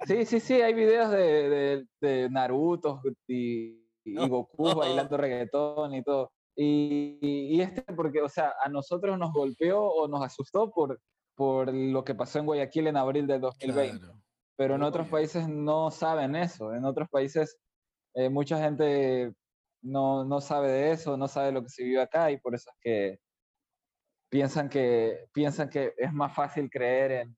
[0.08, 6.04] Sí, sí, sí, hay videos de, de, de Naruto y, y Goku bailando reggaetón y
[6.04, 6.32] todo.
[6.56, 10.99] Y, y, este, porque, o sea, a nosotros nos golpeó o nos asustó por,
[11.36, 14.06] por lo que pasó en Guayaquil en abril de 2020.
[14.56, 16.74] Pero en otros países no saben eso.
[16.74, 17.58] En otros países
[18.13, 19.34] eh, mucha gente
[19.82, 22.70] no, no, sabe de eso, no sabe lo que se vive acá y por eso
[22.70, 23.20] es que
[24.30, 27.38] piensan que, piensan que es más fácil creer en,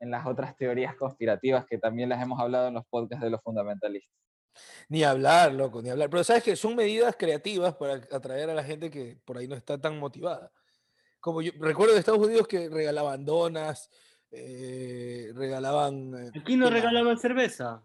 [0.00, 3.42] en las otras teorías conspirativas que también las hemos hablado en los podcasts de los
[3.42, 4.14] fundamentalistas.
[4.88, 6.08] Ni hablar, loco, ni hablar.
[6.10, 9.56] Pero sabes que son medidas creativas para atraer a la gente que por ahí no
[9.56, 10.52] está tan motivada
[11.24, 13.88] como yo recuerdo de Estados Unidos que regalaban donas,
[14.30, 16.12] eh, regalaban...
[16.14, 17.82] Eh, Aquí no regalaban cerveza.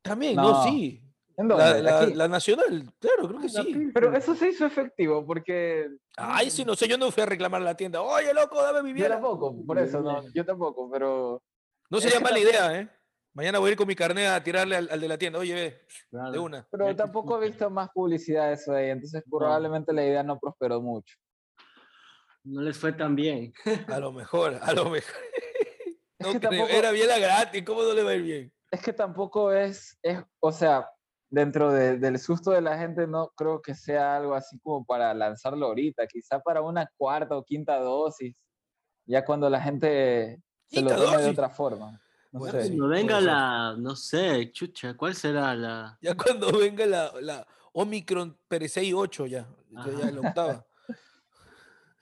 [0.00, 1.04] También, no, sí.
[1.36, 3.90] La, nacional, claro, creo que sí.
[3.92, 5.88] Pero eso se hizo efectivo porque.
[6.16, 8.00] Ay, sí, no sé, yo no fui a reclamar a la tienda.
[8.00, 9.06] Oye, loco, dame mi vida.
[9.06, 11.40] Yo tampoco, por eso, no, yo tampoco, pero.
[11.90, 12.88] No sería mala idea, ¿eh?
[13.34, 15.38] Mañana voy a ir con mi carnet a tirarle al, de la tienda.
[15.38, 15.86] Oye, ve,
[16.32, 16.66] de una.
[16.72, 20.80] Pero tampoco he visto más publicidad de eso ahí, entonces probablemente la idea no prosperó
[20.80, 21.14] mucho
[22.48, 23.52] no les fue tan bien.
[23.88, 25.14] A lo mejor, a lo mejor.
[26.70, 28.52] Era bien la gratis, ¿cómo no le va a ir bien?
[28.70, 30.88] Es que tampoco es, es o sea,
[31.30, 35.66] dentro del susto de la gente no creo que sea algo así como para lanzarlo
[35.66, 38.34] ahorita, quizá para una cuarta o quinta dosis,
[39.06, 42.00] ya cuando la gente se lo tome de otra forma.
[42.32, 42.50] No sé.
[42.50, 45.98] Cuando venga la, no sé, chucha, ¿cuál será la?
[46.02, 50.67] Ya cuando venga la, la Omicron Peresei 8 ya, ya la octava.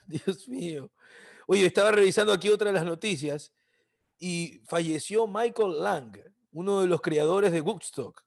[0.26, 0.90] Dios mío.
[1.46, 3.52] Oye, estaba revisando aquí otra de las noticias
[4.18, 6.16] y falleció Michael Lang,
[6.52, 8.22] uno de los creadores de Woodstock.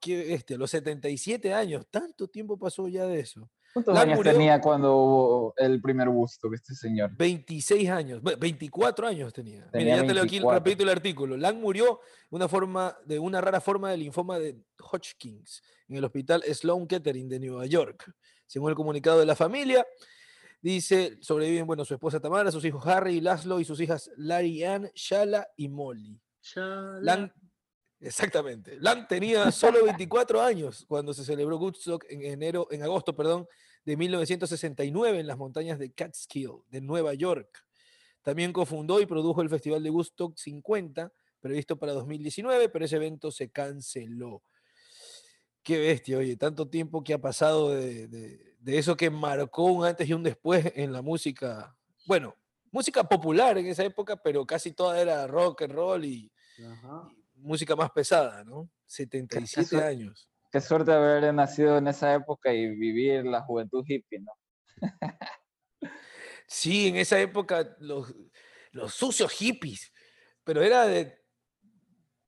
[0.00, 3.50] Qué este, a los 77 años, tanto tiempo pasó ya de eso.
[3.72, 7.10] ¿Cuántos Lan años murió- tenía cuando hubo el primer de este señor?
[7.16, 9.68] 26 años, bu- 24 años tenía.
[9.70, 10.58] Tenía Mira, ya te leo aquí 24.
[10.58, 11.36] rapidito el artículo.
[11.36, 16.04] Lang murió de una, forma, de una rara forma de linfoma de Hodgkins en el
[16.04, 18.12] hospital Sloan Kettering de Nueva York.
[18.46, 19.86] Según el comunicado de la familia,
[20.60, 24.64] dice, sobreviven, bueno, su esposa Tamara, sus hijos Harry y Laszlo y sus hijas Larry
[24.64, 26.20] Ann, Shala y Molly.
[27.02, 27.30] Lang,
[28.00, 28.78] exactamente.
[28.80, 33.46] Lang tenía solo 24 años cuando se celebró Woodstock en enero, en agosto, perdón,
[33.84, 37.64] de 1969 en las montañas de Catskill, de Nueva York.
[38.22, 43.30] También cofundó y produjo el Festival de Woodstock 50, previsto para 2019, pero ese evento
[43.30, 44.42] se canceló.
[45.62, 49.84] Qué bestia, oye, tanto tiempo que ha pasado de, de- de eso que marcó un
[49.86, 51.76] antes y un después en la música.
[52.06, 52.34] Bueno,
[52.70, 56.30] música popular en esa época, pero casi toda era rock and roll y,
[57.34, 58.68] música más pesada, ¿no?
[58.86, 60.28] 77 suer- años.
[60.50, 64.32] Qué suerte haber nacido en esa época y vivir la juventud hippie, ¿no?
[66.46, 68.14] Sí, en esa época los,
[68.72, 69.92] los sucios hippies,
[70.44, 71.18] pero era de...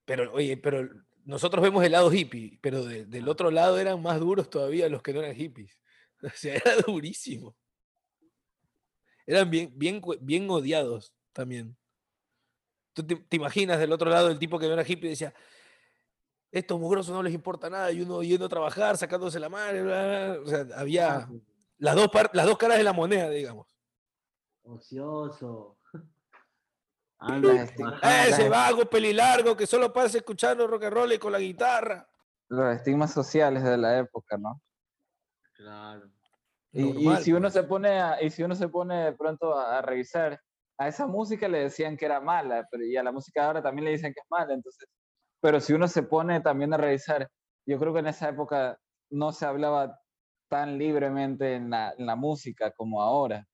[0.04, 0.86] Pero, oye, pero
[1.24, 5.02] nosotros vemos el lado hippie, pero de- del otro lado eran más duros todavía los
[5.02, 5.79] que no eran hippies.
[6.26, 7.56] O sea, era durísimo.
[9.26, 11.76] Eran bien, bien, bien odiados también.
[12.92, 15.32] Tú te, te imaginas del otro lado el tipo que no era hippie y decía,
[16.50, 20.06] estos mugrosos no les importa nada, y uno yendo a trabajar, sacándose la madre, bla,
[20.06, 20.42] bla, bla".
[20.42, 21.28] o sea, había
[21.78, 23.68] las dos, las dos caras de la moneda, digamos.
[24.62, 25.78] Ocioso.
[27.20, 31.30] Las esti- Ese las- vago pelilargo que solo pasa escuchando rock and roll y con
[31.32, 32.08] la guitarra.
[32.48, 34.60] los estigmas sociales de la época, ¿no?
[35.60, 36.10] Claro.
[36.72, 37.52] Y, si uno pues.
[37.52, 40.40] se pone a, y si uno se pone de pronto a, a revisar,
[40.78, 43.62] a esa música le decían que era mala, pero y a la música de ahora
[43.62, 44.88] también le dicen que es mala, entonces,
[45.40, 47.30] pero si uno se pone también a revisar,
[47.66, 48.78] yo creo que en esa época
[49.10, 50.00] no se hablaba
[50.48, 53.46] tan libremente en la, en la música como ahora.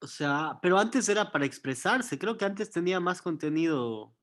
[0.00, 2.18] O sea, pero antes era para expresarse.
[2.18, 4.14] Creo que antes tenía más contenido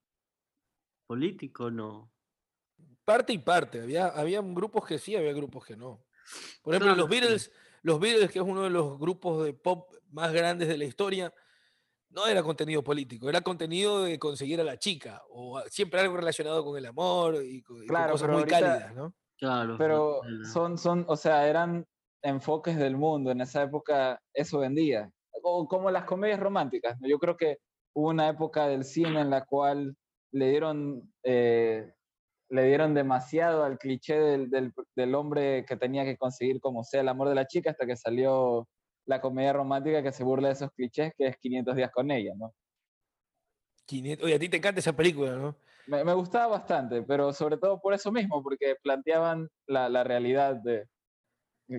[1.08, 2.12] político, ¿no?
[3.06, 3.82] Parte y parte.
[3.82, 6.04] Había, había grupos que sí, había grupos que no.
[6.62, 7.10] Por ejemplo, Claro, los.
[7.10, 7.52] Beatles,
[7.84, 11.34] los Beatles, que es uno de los grupos de pop más grandes de la historia,
[12.10, 16.64] no era contenido político, era contenido de conseguir a la chica, o siempre algo relacionado
[16.66, 19.14] con el amor y con, y con Claro, cosas muy ahorita- cálidas, ¿no?
[19.38, 19.76] Claro.
[19.78, 20.22] Pero
[20.54, 21.88] son, son, o sea, eran
[22.22, 23.32] enfoques del mundo.
[23.32, 25.12] En esa época eso vendía.
[25.42, 27.00] O como las comedias románticas.
[27.02, 27.08] ¿no?
[27.08, 27.58] Yo creo que
[27.96, 29.96] hubo una época del cine en la cual
[30.32, 31.92] le dieron, eh,
[32.52, 37.02] le dieron demasiado al cliché del, del- del hombre que tenía que conseguir como sea
[37.02, 38.68] el amor de la chica hasta que salió
[39.06, 42.34] la comedia romántica que se burla de esos clichés que es 500 días con ella,
[42.38, 42.54] ¿no?
[43.86, 45.56] 500 Oye, a ti te encanta esa película, ¿no?
[45.88, 50.56] Me, me gustaba bastante, pero sobre todo por eso mismo, porque planteaban la, la realidad
[50.56, 50.88] de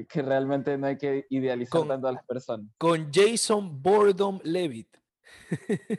[0.08, 2.66] que realmente no hay que idealizar Con- tanto a las personas.
[2.78, 4.88] Con Jason Boredom Levitt.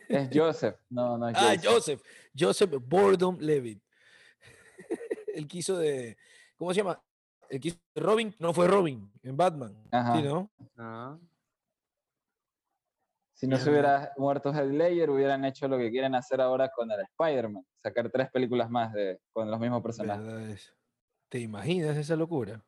[0.09, 1.73] Es Joseph, no, no es Ah, Jason.
[1.73, 2.01] Joseph.
[2.37, 3.82] Joseph Boredom Levitt.
[5.33, 6.17] El que hizo de.
[6.57, 7.01] ¿Cómo se llama?
[7.49, 8.35] El que hizo de Robin.
[8.39, 9.75] No fue Robin en Batman.
[9.91, 10.15] Ajá.
[10.15, 10.51] Sí, ¿no?
[10.77, 11.17] Ah,
[13.33, 16.89] Si no se hubiera muerto Heath Ledger, hubieran hecho lo que quieren hacer ahora con
[16.91, 20.73] el Spider-Man, sacar tres películas más de, con los mismos personajes.
[21.29, 22.63] ¿Te imaginas esa locura?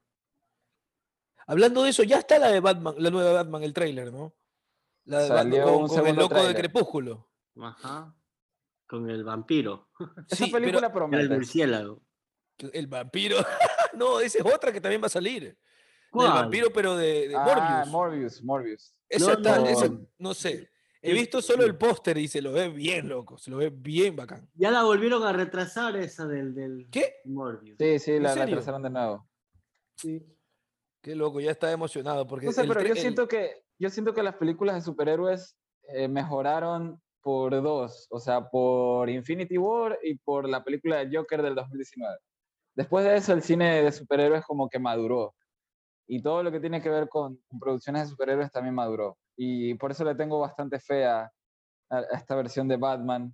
[1.47, 4.33] Hablando de eso, ya está la de Batman, la nueva Batman, el tráiler, ¿no?
[5.05, 6.55] La de Batman con, el loco de.
[6.55, 7.29] Crepúsculo.
[7.61, 8.13] Ajá.
[8.87, 9.89] Con el vampiro.
[10.29, 12.01] Esa Sí, película Era el murciélago.
[12.73, 13.37] El vampiro.
[13.93, 15.57] no, esa es otra que también va a salir.
[16.13, 17.91] El vampiro, pero de, de Ah, Morbius.
[17.91, 18.95] Morbius, Morbius.
[19.09, 19.65] Esa No, está- no.
[19.67, 20.69] esa- no sé.
[21.01, 24.15] He visto solo el póster y se lo ve bien loco, se lo ve bien
[24.15, 24.49] bacán.
[24.55, 27.17] Ya la volvieron a retrasar esa del, del ¿Qué?
[27.25, 27.77] Morbius.
[27.77, 28.45] Sí, sí, ¿En la serio?
[28.47, 29.27] retrasaron de nuevo.
[31.01, 33.89] Qué loco, ya está emocionado porque No sé, el pero yo el- siento que yo
[33.89, 35.57] siento que las películas de superhéroes
[35.89, 41.41] eh, mejoraron por dos, o sea, por Infinity War y por la película de Joker
[41.43, 42.17] del 2019.
[42.75, 45.33] Después de eso, el cine de superhéroes como que maduró.
[46.07, 49.17] Y todo lo que tiene que ver con, producciones de superhéroes también maduró.
[49.35, 51.31] Y por eso le tengo bastante fe a,
[52.11, 53.33] esta versión de Batman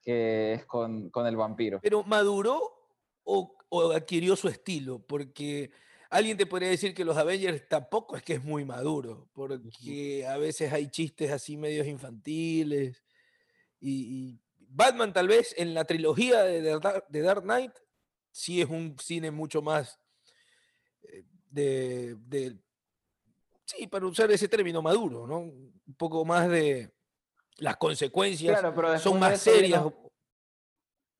[0.00, 1.80] que es con, el vampiro.
[1.82, 2.62] Pero maduró
[3.24, 3.56] o,
[3.92, 5.70] adquirió su estilo, porque
[6.08, 10.38] alguien te podría decir que los Avengers tampoco es que es muy maduro, porque a
[10.38, 13.02] veces hay chistes así medios infantiles.
[13.80, 16.78] Y, Batman tal vez en la trilogía de
[17.22, 17.72] Dark Knight
[18.38, 19.98] sí es un cine mucho más
[21.02, 22.56] eh, de, de-
[23.64, 25.38] sí, para usar ese término maduro, ¿no?
[25.40, 26.88] Un poco más de
[27.56, 29.82] las consecuencias Claro, pero son de más eso serias.
[29.84, 30.10] vino-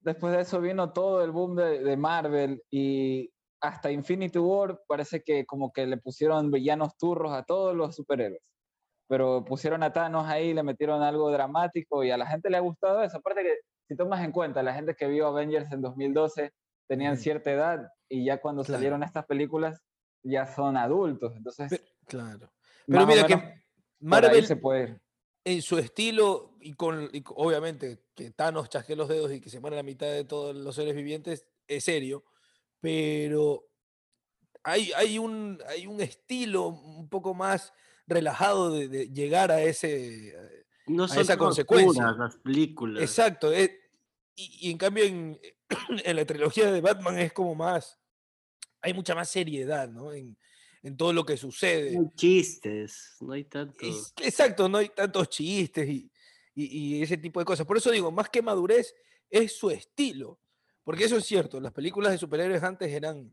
[0.01, 3.29] después de eso vino todo el boom de, de Marvel y
[3.61, 8.41] hasta Infinity War parece que como que le pusieron villanos turros a todos los superhéroes.
[9.09, 12.61] Pero pusieron a Thanos ahí, le metieron algo dramático y a la gente le ha
[12.61, 13.17] gustado eso.
[13.17, 13.55] Aparte que,
[13.89, 16.53] si tomas en cuenta, la gente que vio Avengers en 2012
[16.89, 18.79] tenían cierta edad y ya cuando Claro.
[18.79, 19.81] salieron estas películas
[20.23, 21.35] ya son adultos.
[21.37, 22.51] Entonces, Claro.
[22.87, 23.63] Pero mira que
[24.01, 25.01] Marvel se puede ir.
[25.45, 29.61] en su estilo y con y obviamente que Thanos chasque los dedos y que se
[29.61, 32.25] muera la mitad de todos los seres vivientes es serio,
[32.81, 33.67] pero
[34.63, 37.73] hay, hay, un, hay un estilo un poco más
[38.07, 42.11] relajado de, de llegar a ese eh, No a son esa consecuencia.
[42.13, 43.03] las películas.
[43.03, 43.53] Exacto.
[43.53, 43.79] eh,
[44.35, 45.39] y, y en cambio en,
[46.05, 47.99] en la trilogía de Batman es como más,
[48.81, 50.13] hay mucha más seriedad, ¿no?
[50.13, 50.37] En,
[50.83, 51.93] en todo lo que sucede.
[51.93, 53.85] No hay chistes, no hay tanto.
[53.85, 56.11] Es- exacto, no hay tantos chistes y,
[56.55, 57.67] y- y ese tipo de cosas.
[57.67, 58.95] Por eso digo, más que madurez,
[59.29, 60.41] es su estilo.
[60.85, 63.31] Porque eso es cierto, las películas de superhéroes antes eran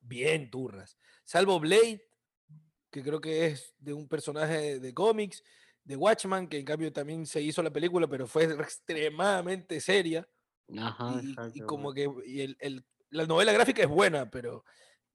[0.00, 0.98] bien turras.
[1.24, 2.06] Salvo Blade,
[2.90, 5.42] que creo que es de un personaje de, de cómics,
[5.82, 10.28] de Watchman, que en cambio también se hizo la película, pero fue extremadamente seria.
[10.78, 11.20] Ajá,
[11.52, 14.64] y, como que y el- el- la novela gráfica es buena, pero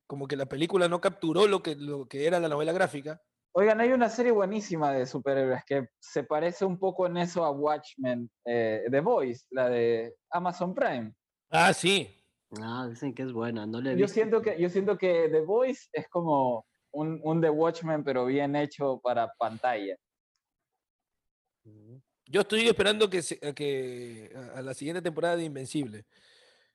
[0.08, 3.22] como que la película no capturó lo que, lo que era la novela gráfica.
[3.52, 7.52] Oigan, hay una serie buenísima de superhéroes que se parece un poco en eso a
[7.52, 11.14] Watchmen, eh, The Voice, la de Amazon Prime.
[11.50, 12.16] Ah, sí.
[12.62, 14.14] Ah, dicen que es buena, no le he Yo visto.
[14.14, 18.56] siento que, yo siento que The Voice es como un, un The Watchmen, pero bien
[18.56, 19.96] hecho para pantalla.
[22.32, 26.06] Yo estoy esperando que, se- a que a- a la siguiente temporada de Invencible.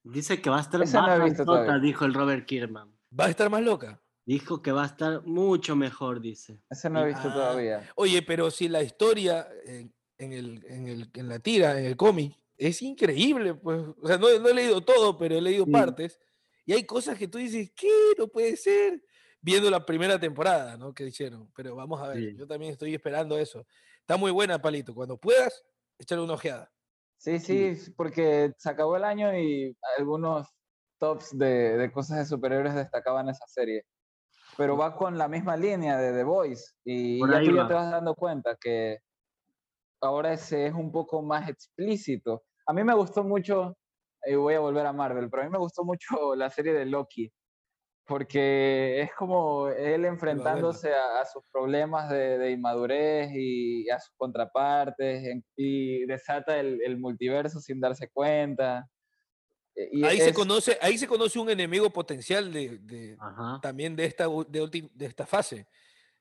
[0.03, 1.79] Dice que va a estar Esa más todavía.
[1.79, 2.93] dijo el Robert Kierman.
[3.19, 4.03] ¿Va a estar más loca?
[4.27, 6.61] Dijo que va a estar mucho mejor, dice.
[6.69, 7.91] Ese no he visto Ah, todavía.
[7.95, 11.97] Oye, pero si la historia en, en el, en, el- en la tira, en el
[11.97, 13.81] cómic, es increíble, pues.
[14.01, 15.71] O sea, no, no he leído todo, pero he leído Sí.
[15.71, 16.19] partes.
[16.67, 17.91] Y hay cosas que tú dices, ¿qué?
[18.19, 19.03] No puede ser.
[19.41, 20.95] Viendo la primera temporada, ¿no?
[20.95, 21.51] Que hicieron.
[21.55, 22.37] Pero vamos a ver, Sí.
[22.37, 23.67] yo también estoy esperando eso.
[24.05, 24.95] Está muy buena, Palito.
[24.95, 25.65] Cuando puedas,
[25.99, 26.71] échale una ojeada.
[27.17, 30.47] Sí, sí, porque se acabó el año y algunos
[30.99, 33.87] tops de, de cosas de superhéroes destacaban esa serie.
[34.59, 37.73] Pero va con la misma línea de The Voice y Por ya tú ya te
[37.73, 38.99] vas dando cuenta que
[40.03, 42.45] ahora ese es un poco más explícito.
[42.67, 43.75] A mí me gustó mucho,
[44.27, 46.85] y voy a volver a Marvel, pero a mí me gustó mucho la serie de
[46.85, 47.33] Loki,
[48.07, 54.15] porque es como él enfrentándose a, a sus problemas de, de inmadurez y a sus
[54.17, 58.87] contrapartes en- y desata el, el multiverso sin darse cuenta.
[59.75, 63.17] Y ahí, se es- conoce, ahí se conoce un enemigo potencial de, de-
[63.63, 65.67] también de esta, de, ulti- de esta fase,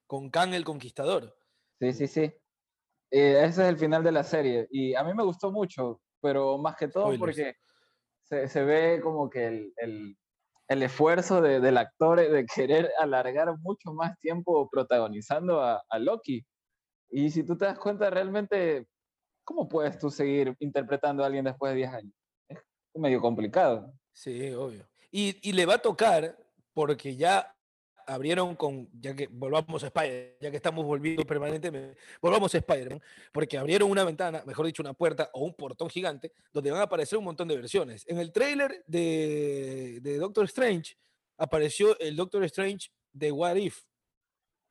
[0.08, 1.36] con Khan el Conquistador.
[1.80, 2.22] Sí, sí, sí.
[3.12, 4.68] Eh, ese es el final de la serie.
[4.72, 7.20] Y a mí me gustó mucho, pero más que todo Spoilers.
[7.20, 7.56] porque
[8.24, 10.18] se, se ve como que el, el-
[10.68, 16.45] el esfuerzo de- del actor de querer alargar mucho más tiempo protagonizando a, Loki.
[17.09, 18.88] Y si tú te das cuenta, realmente,
[19.43, 22.14] ¿cómo puedes tú seguir interpretando a alguien después de 10 años?
[22.47, 22.59] Es
[22.95, 23.93] medio complicado.
[24.11, 24.88] Sí, obvio.
[25.11, 26.38] Y, y le va a tocar
[26.74, 27.55] porque ya
[28.08, 33.01] abrieron con, ya que volvamos a Spider, ya que estamos volviendo permanentemente, volvamos a Spider-Man,
[33.32, 36.84] porque abrieron una ventana, mejor dicho, una puerta o un portón gigante, donde van a
[36.84, 38.06] aparecer un montón de versiones.
[38.08, 40.97] En el tráiler de, de Doctor Strange
[41.38, 43.84] apareció el Doctor Strange de What If,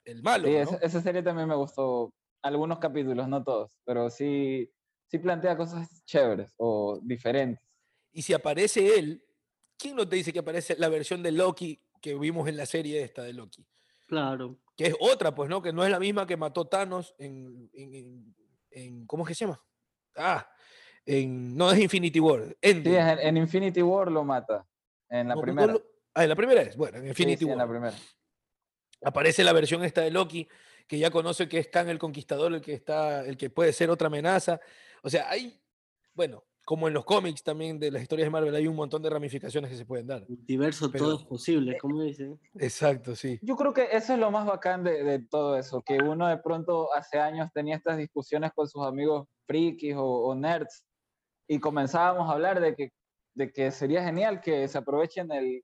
[0.04, 0.60] el malo, Sí, ¿no?
[0.60, 2.12] esa, esa serie también me gustó.
[2.42, 4.68] Algunos capítulos, no todos, pero sí,
[5.06, 7.64] sí plantea cosas chéveres o diferentes.
[8.10, 9.24] Y si aparece él,
[9.78, 13.02] ¿quién no te dice que aparece la versión de Loki que vimos en la serie
[13.02, 13.66] esta de Loki?
[14.06, 14.58] Claro.
[14.76, 15.62] que es otra, pues, ¿no?
[15.62, 18.34] Que no es la misma que mató Thanos en, en,
[18.70, 19.64] en- ¿cómo es que se llama?
[20.16, 20.46] Ah,
[21.06, 24.66] en, no es Infinity War, Sí, en, en Infinity War lo mata.
[25.08, 25.72] En la No, no primera.
[25.72, 25.82] lo-
[26.14, 27.70] ah, en la primera es, bueno, en Sí, Infinity sí, en la War.
[27.74, 27.96] primera.
[29.04, 30.46] Aparece la versión esta de Loki,
[30.86, 33.88] que ya conoce que es Khan el Conquistador, el que está, el que puede ser
[33.90, 34.60] otra amenaza.
[35.02, 35.58] O sea, hay,
[36.14, 39.10] bueno, como en los cómics también de las historias de Marvel, hay un montón de
[39.10, 40.24] ramificaciones que se pueden dar.
[40.26, 42.38] Todo Pero- es posible, como dicen.
[42.54, 43.38] Exacto, sí.
[43.42, 46.38] Yo creo que eso es lo más bacán de, de todo eso, que uno de
[46.38, 50.84] pronto hace años tenía estas discusiones con sus amigos frikis o, o nerds
[51.48, 52.90] y comenzábamos a hablar de que,
[53.34, 55.62] de que sería genial que se aprovechen el,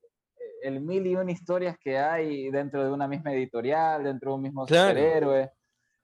[0.63, 4.43] el mil y una historias que hay dentro de una misma editorial, dentro de un
[4.43, 4.89] mismo Claro.
[4.91, 5.51] superhéroe.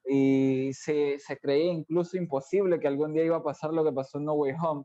[0.07, 4.19] Y se, se creía incluso imposible que algún día iba a pasar lo que pasó
[4.19, 4.85] en No Way Home.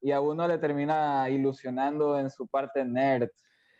[0.00, 3.28] Y a uno le termina ilusionando en su parte nerd.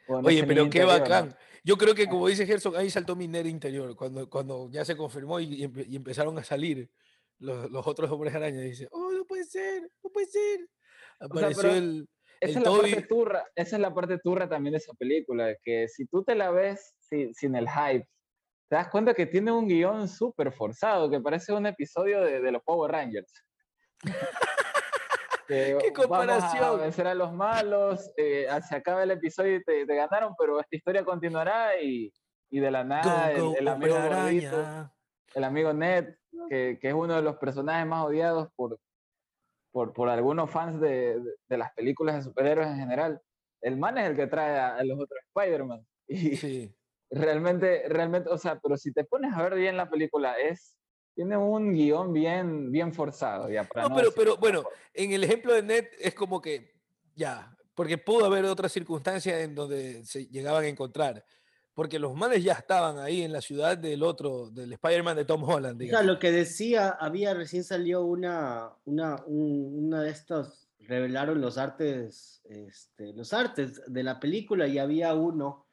[0.08, 1.00] o Oye, pero qué interior, ¿no?
[1.00, 1.36] bacán.
[1.64, 4.96] Yo creo que, como dice Herzog, ahí saltó mi nerd interior, cuando, cuando ya se
[4.96, 6.90] confirmó y, y empe- y empezaron a salir
[7.38, 8.62] los, los otros hombres arañas.
[8.64, 10.68] Y dice, oh, no puede ser, no puede ser.
[11.20, 12.08] Apareció pero- el,
[12.40, 15.86] esa es, la parte turra, esa es la parte turra también de esa película, que
[15.86, 18.08] si tú te la ves sin, sin el hype,
[18.72, 22.50] te das cuenta que tiene un guion súper forzado, que parece un episodio de, de
[22.52, 23.30] los Power Rangers.
[25.46, 26.62] Que ¿Qué comparación?
[26.62, 30.34] Vamos a vencer a los malos, eh, se acaba el episodio y te, te ganaron,
[30.38, 32.10] pero esta historia continuará y,
[32.50, 34.90] y de la nada Go, go, el, el amigo gordito,
[35.34, 36.14] el amigo Ned,
[36.48, 38.78] que, que es uno de los personajes más odiados por,
[39.72, 43.20] por, por algunos fans de, de- de las películas de superhéroes en general.
[43.60, 45.86] El man es el que trae a, a los otros Spider-Man.
[46.08, 46.74] Y Sí.
[47.12, 50.76] Realmente, realmente, o sea, pero si te pones a ver bien la película, es,
[51.14, 53.48] tiene un guion bien, bien forzado.
[53.50, 56.72] Ya, para No, no pero, pero bueno, en el ejemplo de Ned es como que
[57.14, 61.24] ya, porque pudo haber otras circunstancias en donde se llegaban a encontrar.
[61.74, 65.42] Porque los males ya estaban ahí en la ciudad del otro, del Spider-Man de Tom
[65.42, 66.06] Holland, O sea, digamos.
[66.06, 72.42] lo que decía, había recién salió una, una, un- una de estas, revelaron los artes,
[72.44, 75.64] este, los artes de la película y había uno,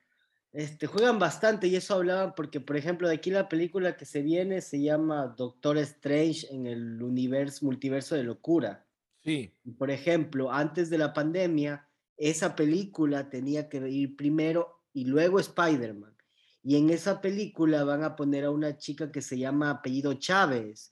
[0.51, 4.21] este, juegan bastante y eso hablaban porque, por ejemplo, de aquí la película que se
[4.21, 8.85] viene se llama Doctor Strange en el universo, multiverso de locura.
[9.23, 9.53] Sí.
[9.77, 11.87] Por ejemplo, antes de la pandemia,
[12.17, 16.15] esa película tenía que ir primero y luego Spider-Man.
[16.63, 20.91] Y en esa película van a poner a una chica que se llama apellido Chávez,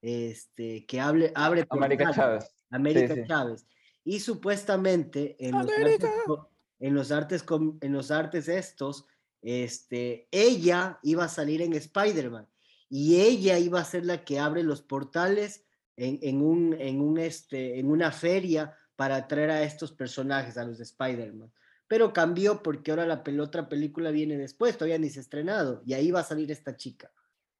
[0.00, 2.12] este, que hable, abre América.
[2.12, 2.54] Chávez.
[2.70, 3.26] América Sí, sí.
[3.26, 3.66] Chávez.
[4.04, 6.50] Y supuestamente en los, artes, co-
[6.80, 7.44] en los artes
[7.80, 9.06] en los artes estos,
[9.42, 12.48] este, ella iba a salir en Spider-Man
[12.88, 15.64] y ella iba a ser la que abre los portales
[15.96, 20.78] en, un, en, un, este, en una feria para atraer a estos personajes, a los
[20.78, 21.52] de Spider-Man.
[21.88, 25.94] Pero cambió porque ahora la otra película viene después, todavía ni se ha estrenado, y
[25.94, 27.10] ahí va a salir esta chica,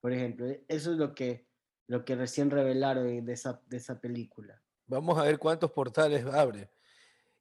[0.00, 0.46] por ejemplo.
[0.68, 1.46] Eso es lo que,
[1.86, 4.62] lo que recién revelaron de esa, de esa película.
[4.86, 6.70] Vamos a ver cuántos portales abre.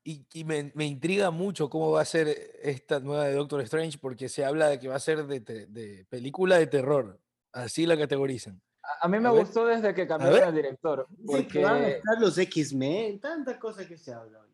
[0.03, 2.27] Y, y me, me intriga mucho cómo va a ser
[2.61, 5.65] esta nueva de Doctor Strange, porque se habla de que va a ser de, te-
[5.67, 7.19] de película de terror.
[7.51, 8.61] Así la categorizan.
[8.83, 9.41] A, a mí me A ver.
[9.41, 10.07] gustó desde que ver.
[10.07, 11.07] cambiaron al director.
[11.09, 14.49] Dicen que van a Porque, estar los X-Men, tanta cosa que se habla hoy.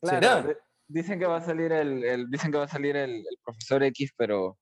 [0.00, 0.58] claro, ¿Será?
[0.88, 3.82] dicen que va a salir el, el- dicen que va a salir el, el profesor
[3.84, 4.58] X, pero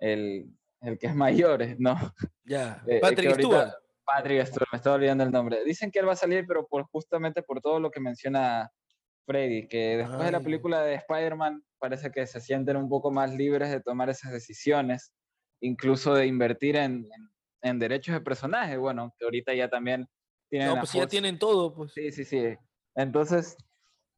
[0.00, 1.96] el, el que es mayor, eh, ¿no?
[2.44, 2.82] Ya.
[2.88, 3.72] Eh, eh, que Patrick ahorita- Stewart.
[4.04, 5.64] Patrick Stewart, me estaba olvidando el nombre.
[5.64, 8.70] Dicen que él va a salir, pero por, justamente por todo lo que menciona
[9.26, 13.32] Freddy, que después de la película de Spider-Man parece que se sienten un poco más
[13.34, 15.12] libres de tomar esas decisiones,
[15.60, 17.30] incluso de invertir en, en-
[17.62, 18.76] en derechos de personaje.
[18.76, 20.06] Bueno, que ahorita ya también
[20.50, 21.92] tienen No, pues ya tienen todo, pues.
[21.92, 22.56] Sí, sí, sí.
[22.94, 23.56] Entonces,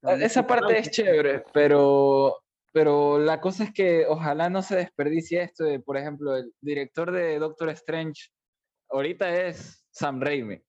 [0.00, 2.42] También esa parte es chévere, pero,
[2.72, 7.12] pero la cosa es que ojalá no se desperdicie esto de, por ejemplo, el director
[7.12, 8.30] de Doctor Strange
[8.90, 10.60] ahorita es Sam Raimi.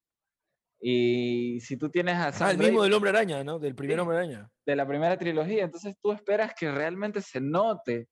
[0.79, 3.57] Y si tú tienes a Sam Ah, el mismo del Hombre Araña, ¿no?
[3.59, 4.01] Del primer Sí.
[4.01, 4.49] Hombre Araña.
[4.65, 8.07] de la primera trilogía, entonces tú esperas que realmente se note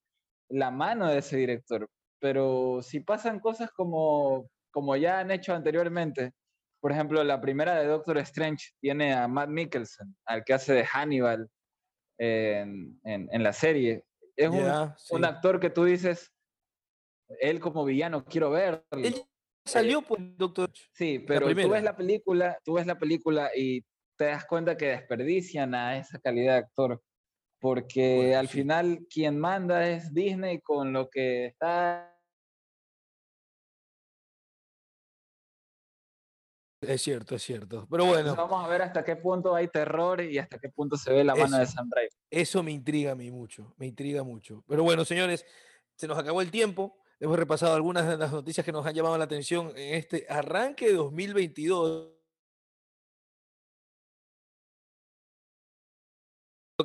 [0.49, 1.87] la mano de ese director.
[2.19, 6.31] Pero si pasan cosas como, como ya han hecho anteriormente,
[6.81, 10.85] por ejemplo, la primera de Doctor Strange tiene a Matt Mikkelsen, al que hace de
[10.85, 11.47] Hannibal
[12.19, 14.03] en, en- en la serie.
[14.35, 15.13] Es un, Ya, sí.
[15.15, 16.31] un actor que tú dices,
[17.39, 18.83] él como villano, quiero verlo.
[18.91, 19.15] Él
[19.65, 23.81] salió por Doctor Sí, pero tú ves la película, tú ves la película y
[24.17, 27.03] te das cuenta que desperdician a esa calidad de actor,
[27.59, 28.57] porque Bueno, al sí.
[28.59, 32.15] final quien manda es Disney con lo que está
[36.87, 37.87] Es cierto, es cierto.
[37.89, 40.97] Pero Entonces bueno, vamos a ver hasta qué punto hay terror y hasta qué punto
[40.97, 41.65] se ve la mano de.
[41.65, 42.09] Sam Raimi.
[42.29, 44.63] eso me intriga a mí mucho, me intriga mucho.
[44.67, 45.45] Pero bueno, señores,
[45.95, 46.97] se nos acabó el tiempo.
[47.19, 50.87] Hemos repasado algunas de las noticias que nos han llamado la atención en este arranque
[50.87, 52.11] de 2022.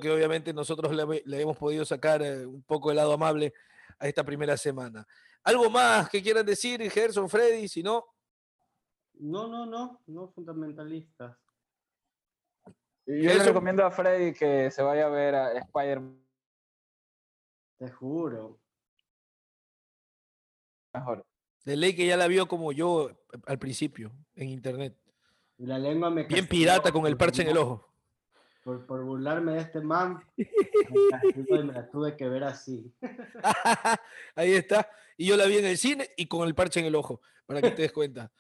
[0.00, 3.52] que obviamente nosotros le, le hemos podido sacar eh, un poco el lado amable
[3.98, 5.06] a esta primera semana.
[5.42, 7.68] ¿Algo más que quieran decir, Gerson, Freddy?
[7.68, 8.06] Si no,
[9.14, 11.36] No, no, no, no fundamentalistas.
[13.04, 16.24] Yo le Eso- recomiendo a Freddy que se vaya a ver a Spider-Man
[17.78, 18.58] Te juro.
[20.92, 21.26] Mejor.
[21.64, 23.14] de ley que ya la vio como yo eh,
[23.46, 24.96] al principio en internet.
[25.58, 27.86] Y la lengua me Bien pirata con el parche en el ojo.
[28.64, 30.22] Por, por burlarme de este man.
[30.36, 32.92] Me me la tuve que ver así.
[34.34, 34.88] Ahí está.
[35.16, 37.60] Y yo la vi en el cine y con el parche en el ojo, para
[37.60, 38.30] que te des cuenta.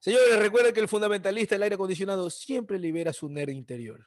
[0.00, 4.06] Señores, recuerden que el fundamentalista del aire acondicionado siempre libera su nerd interior.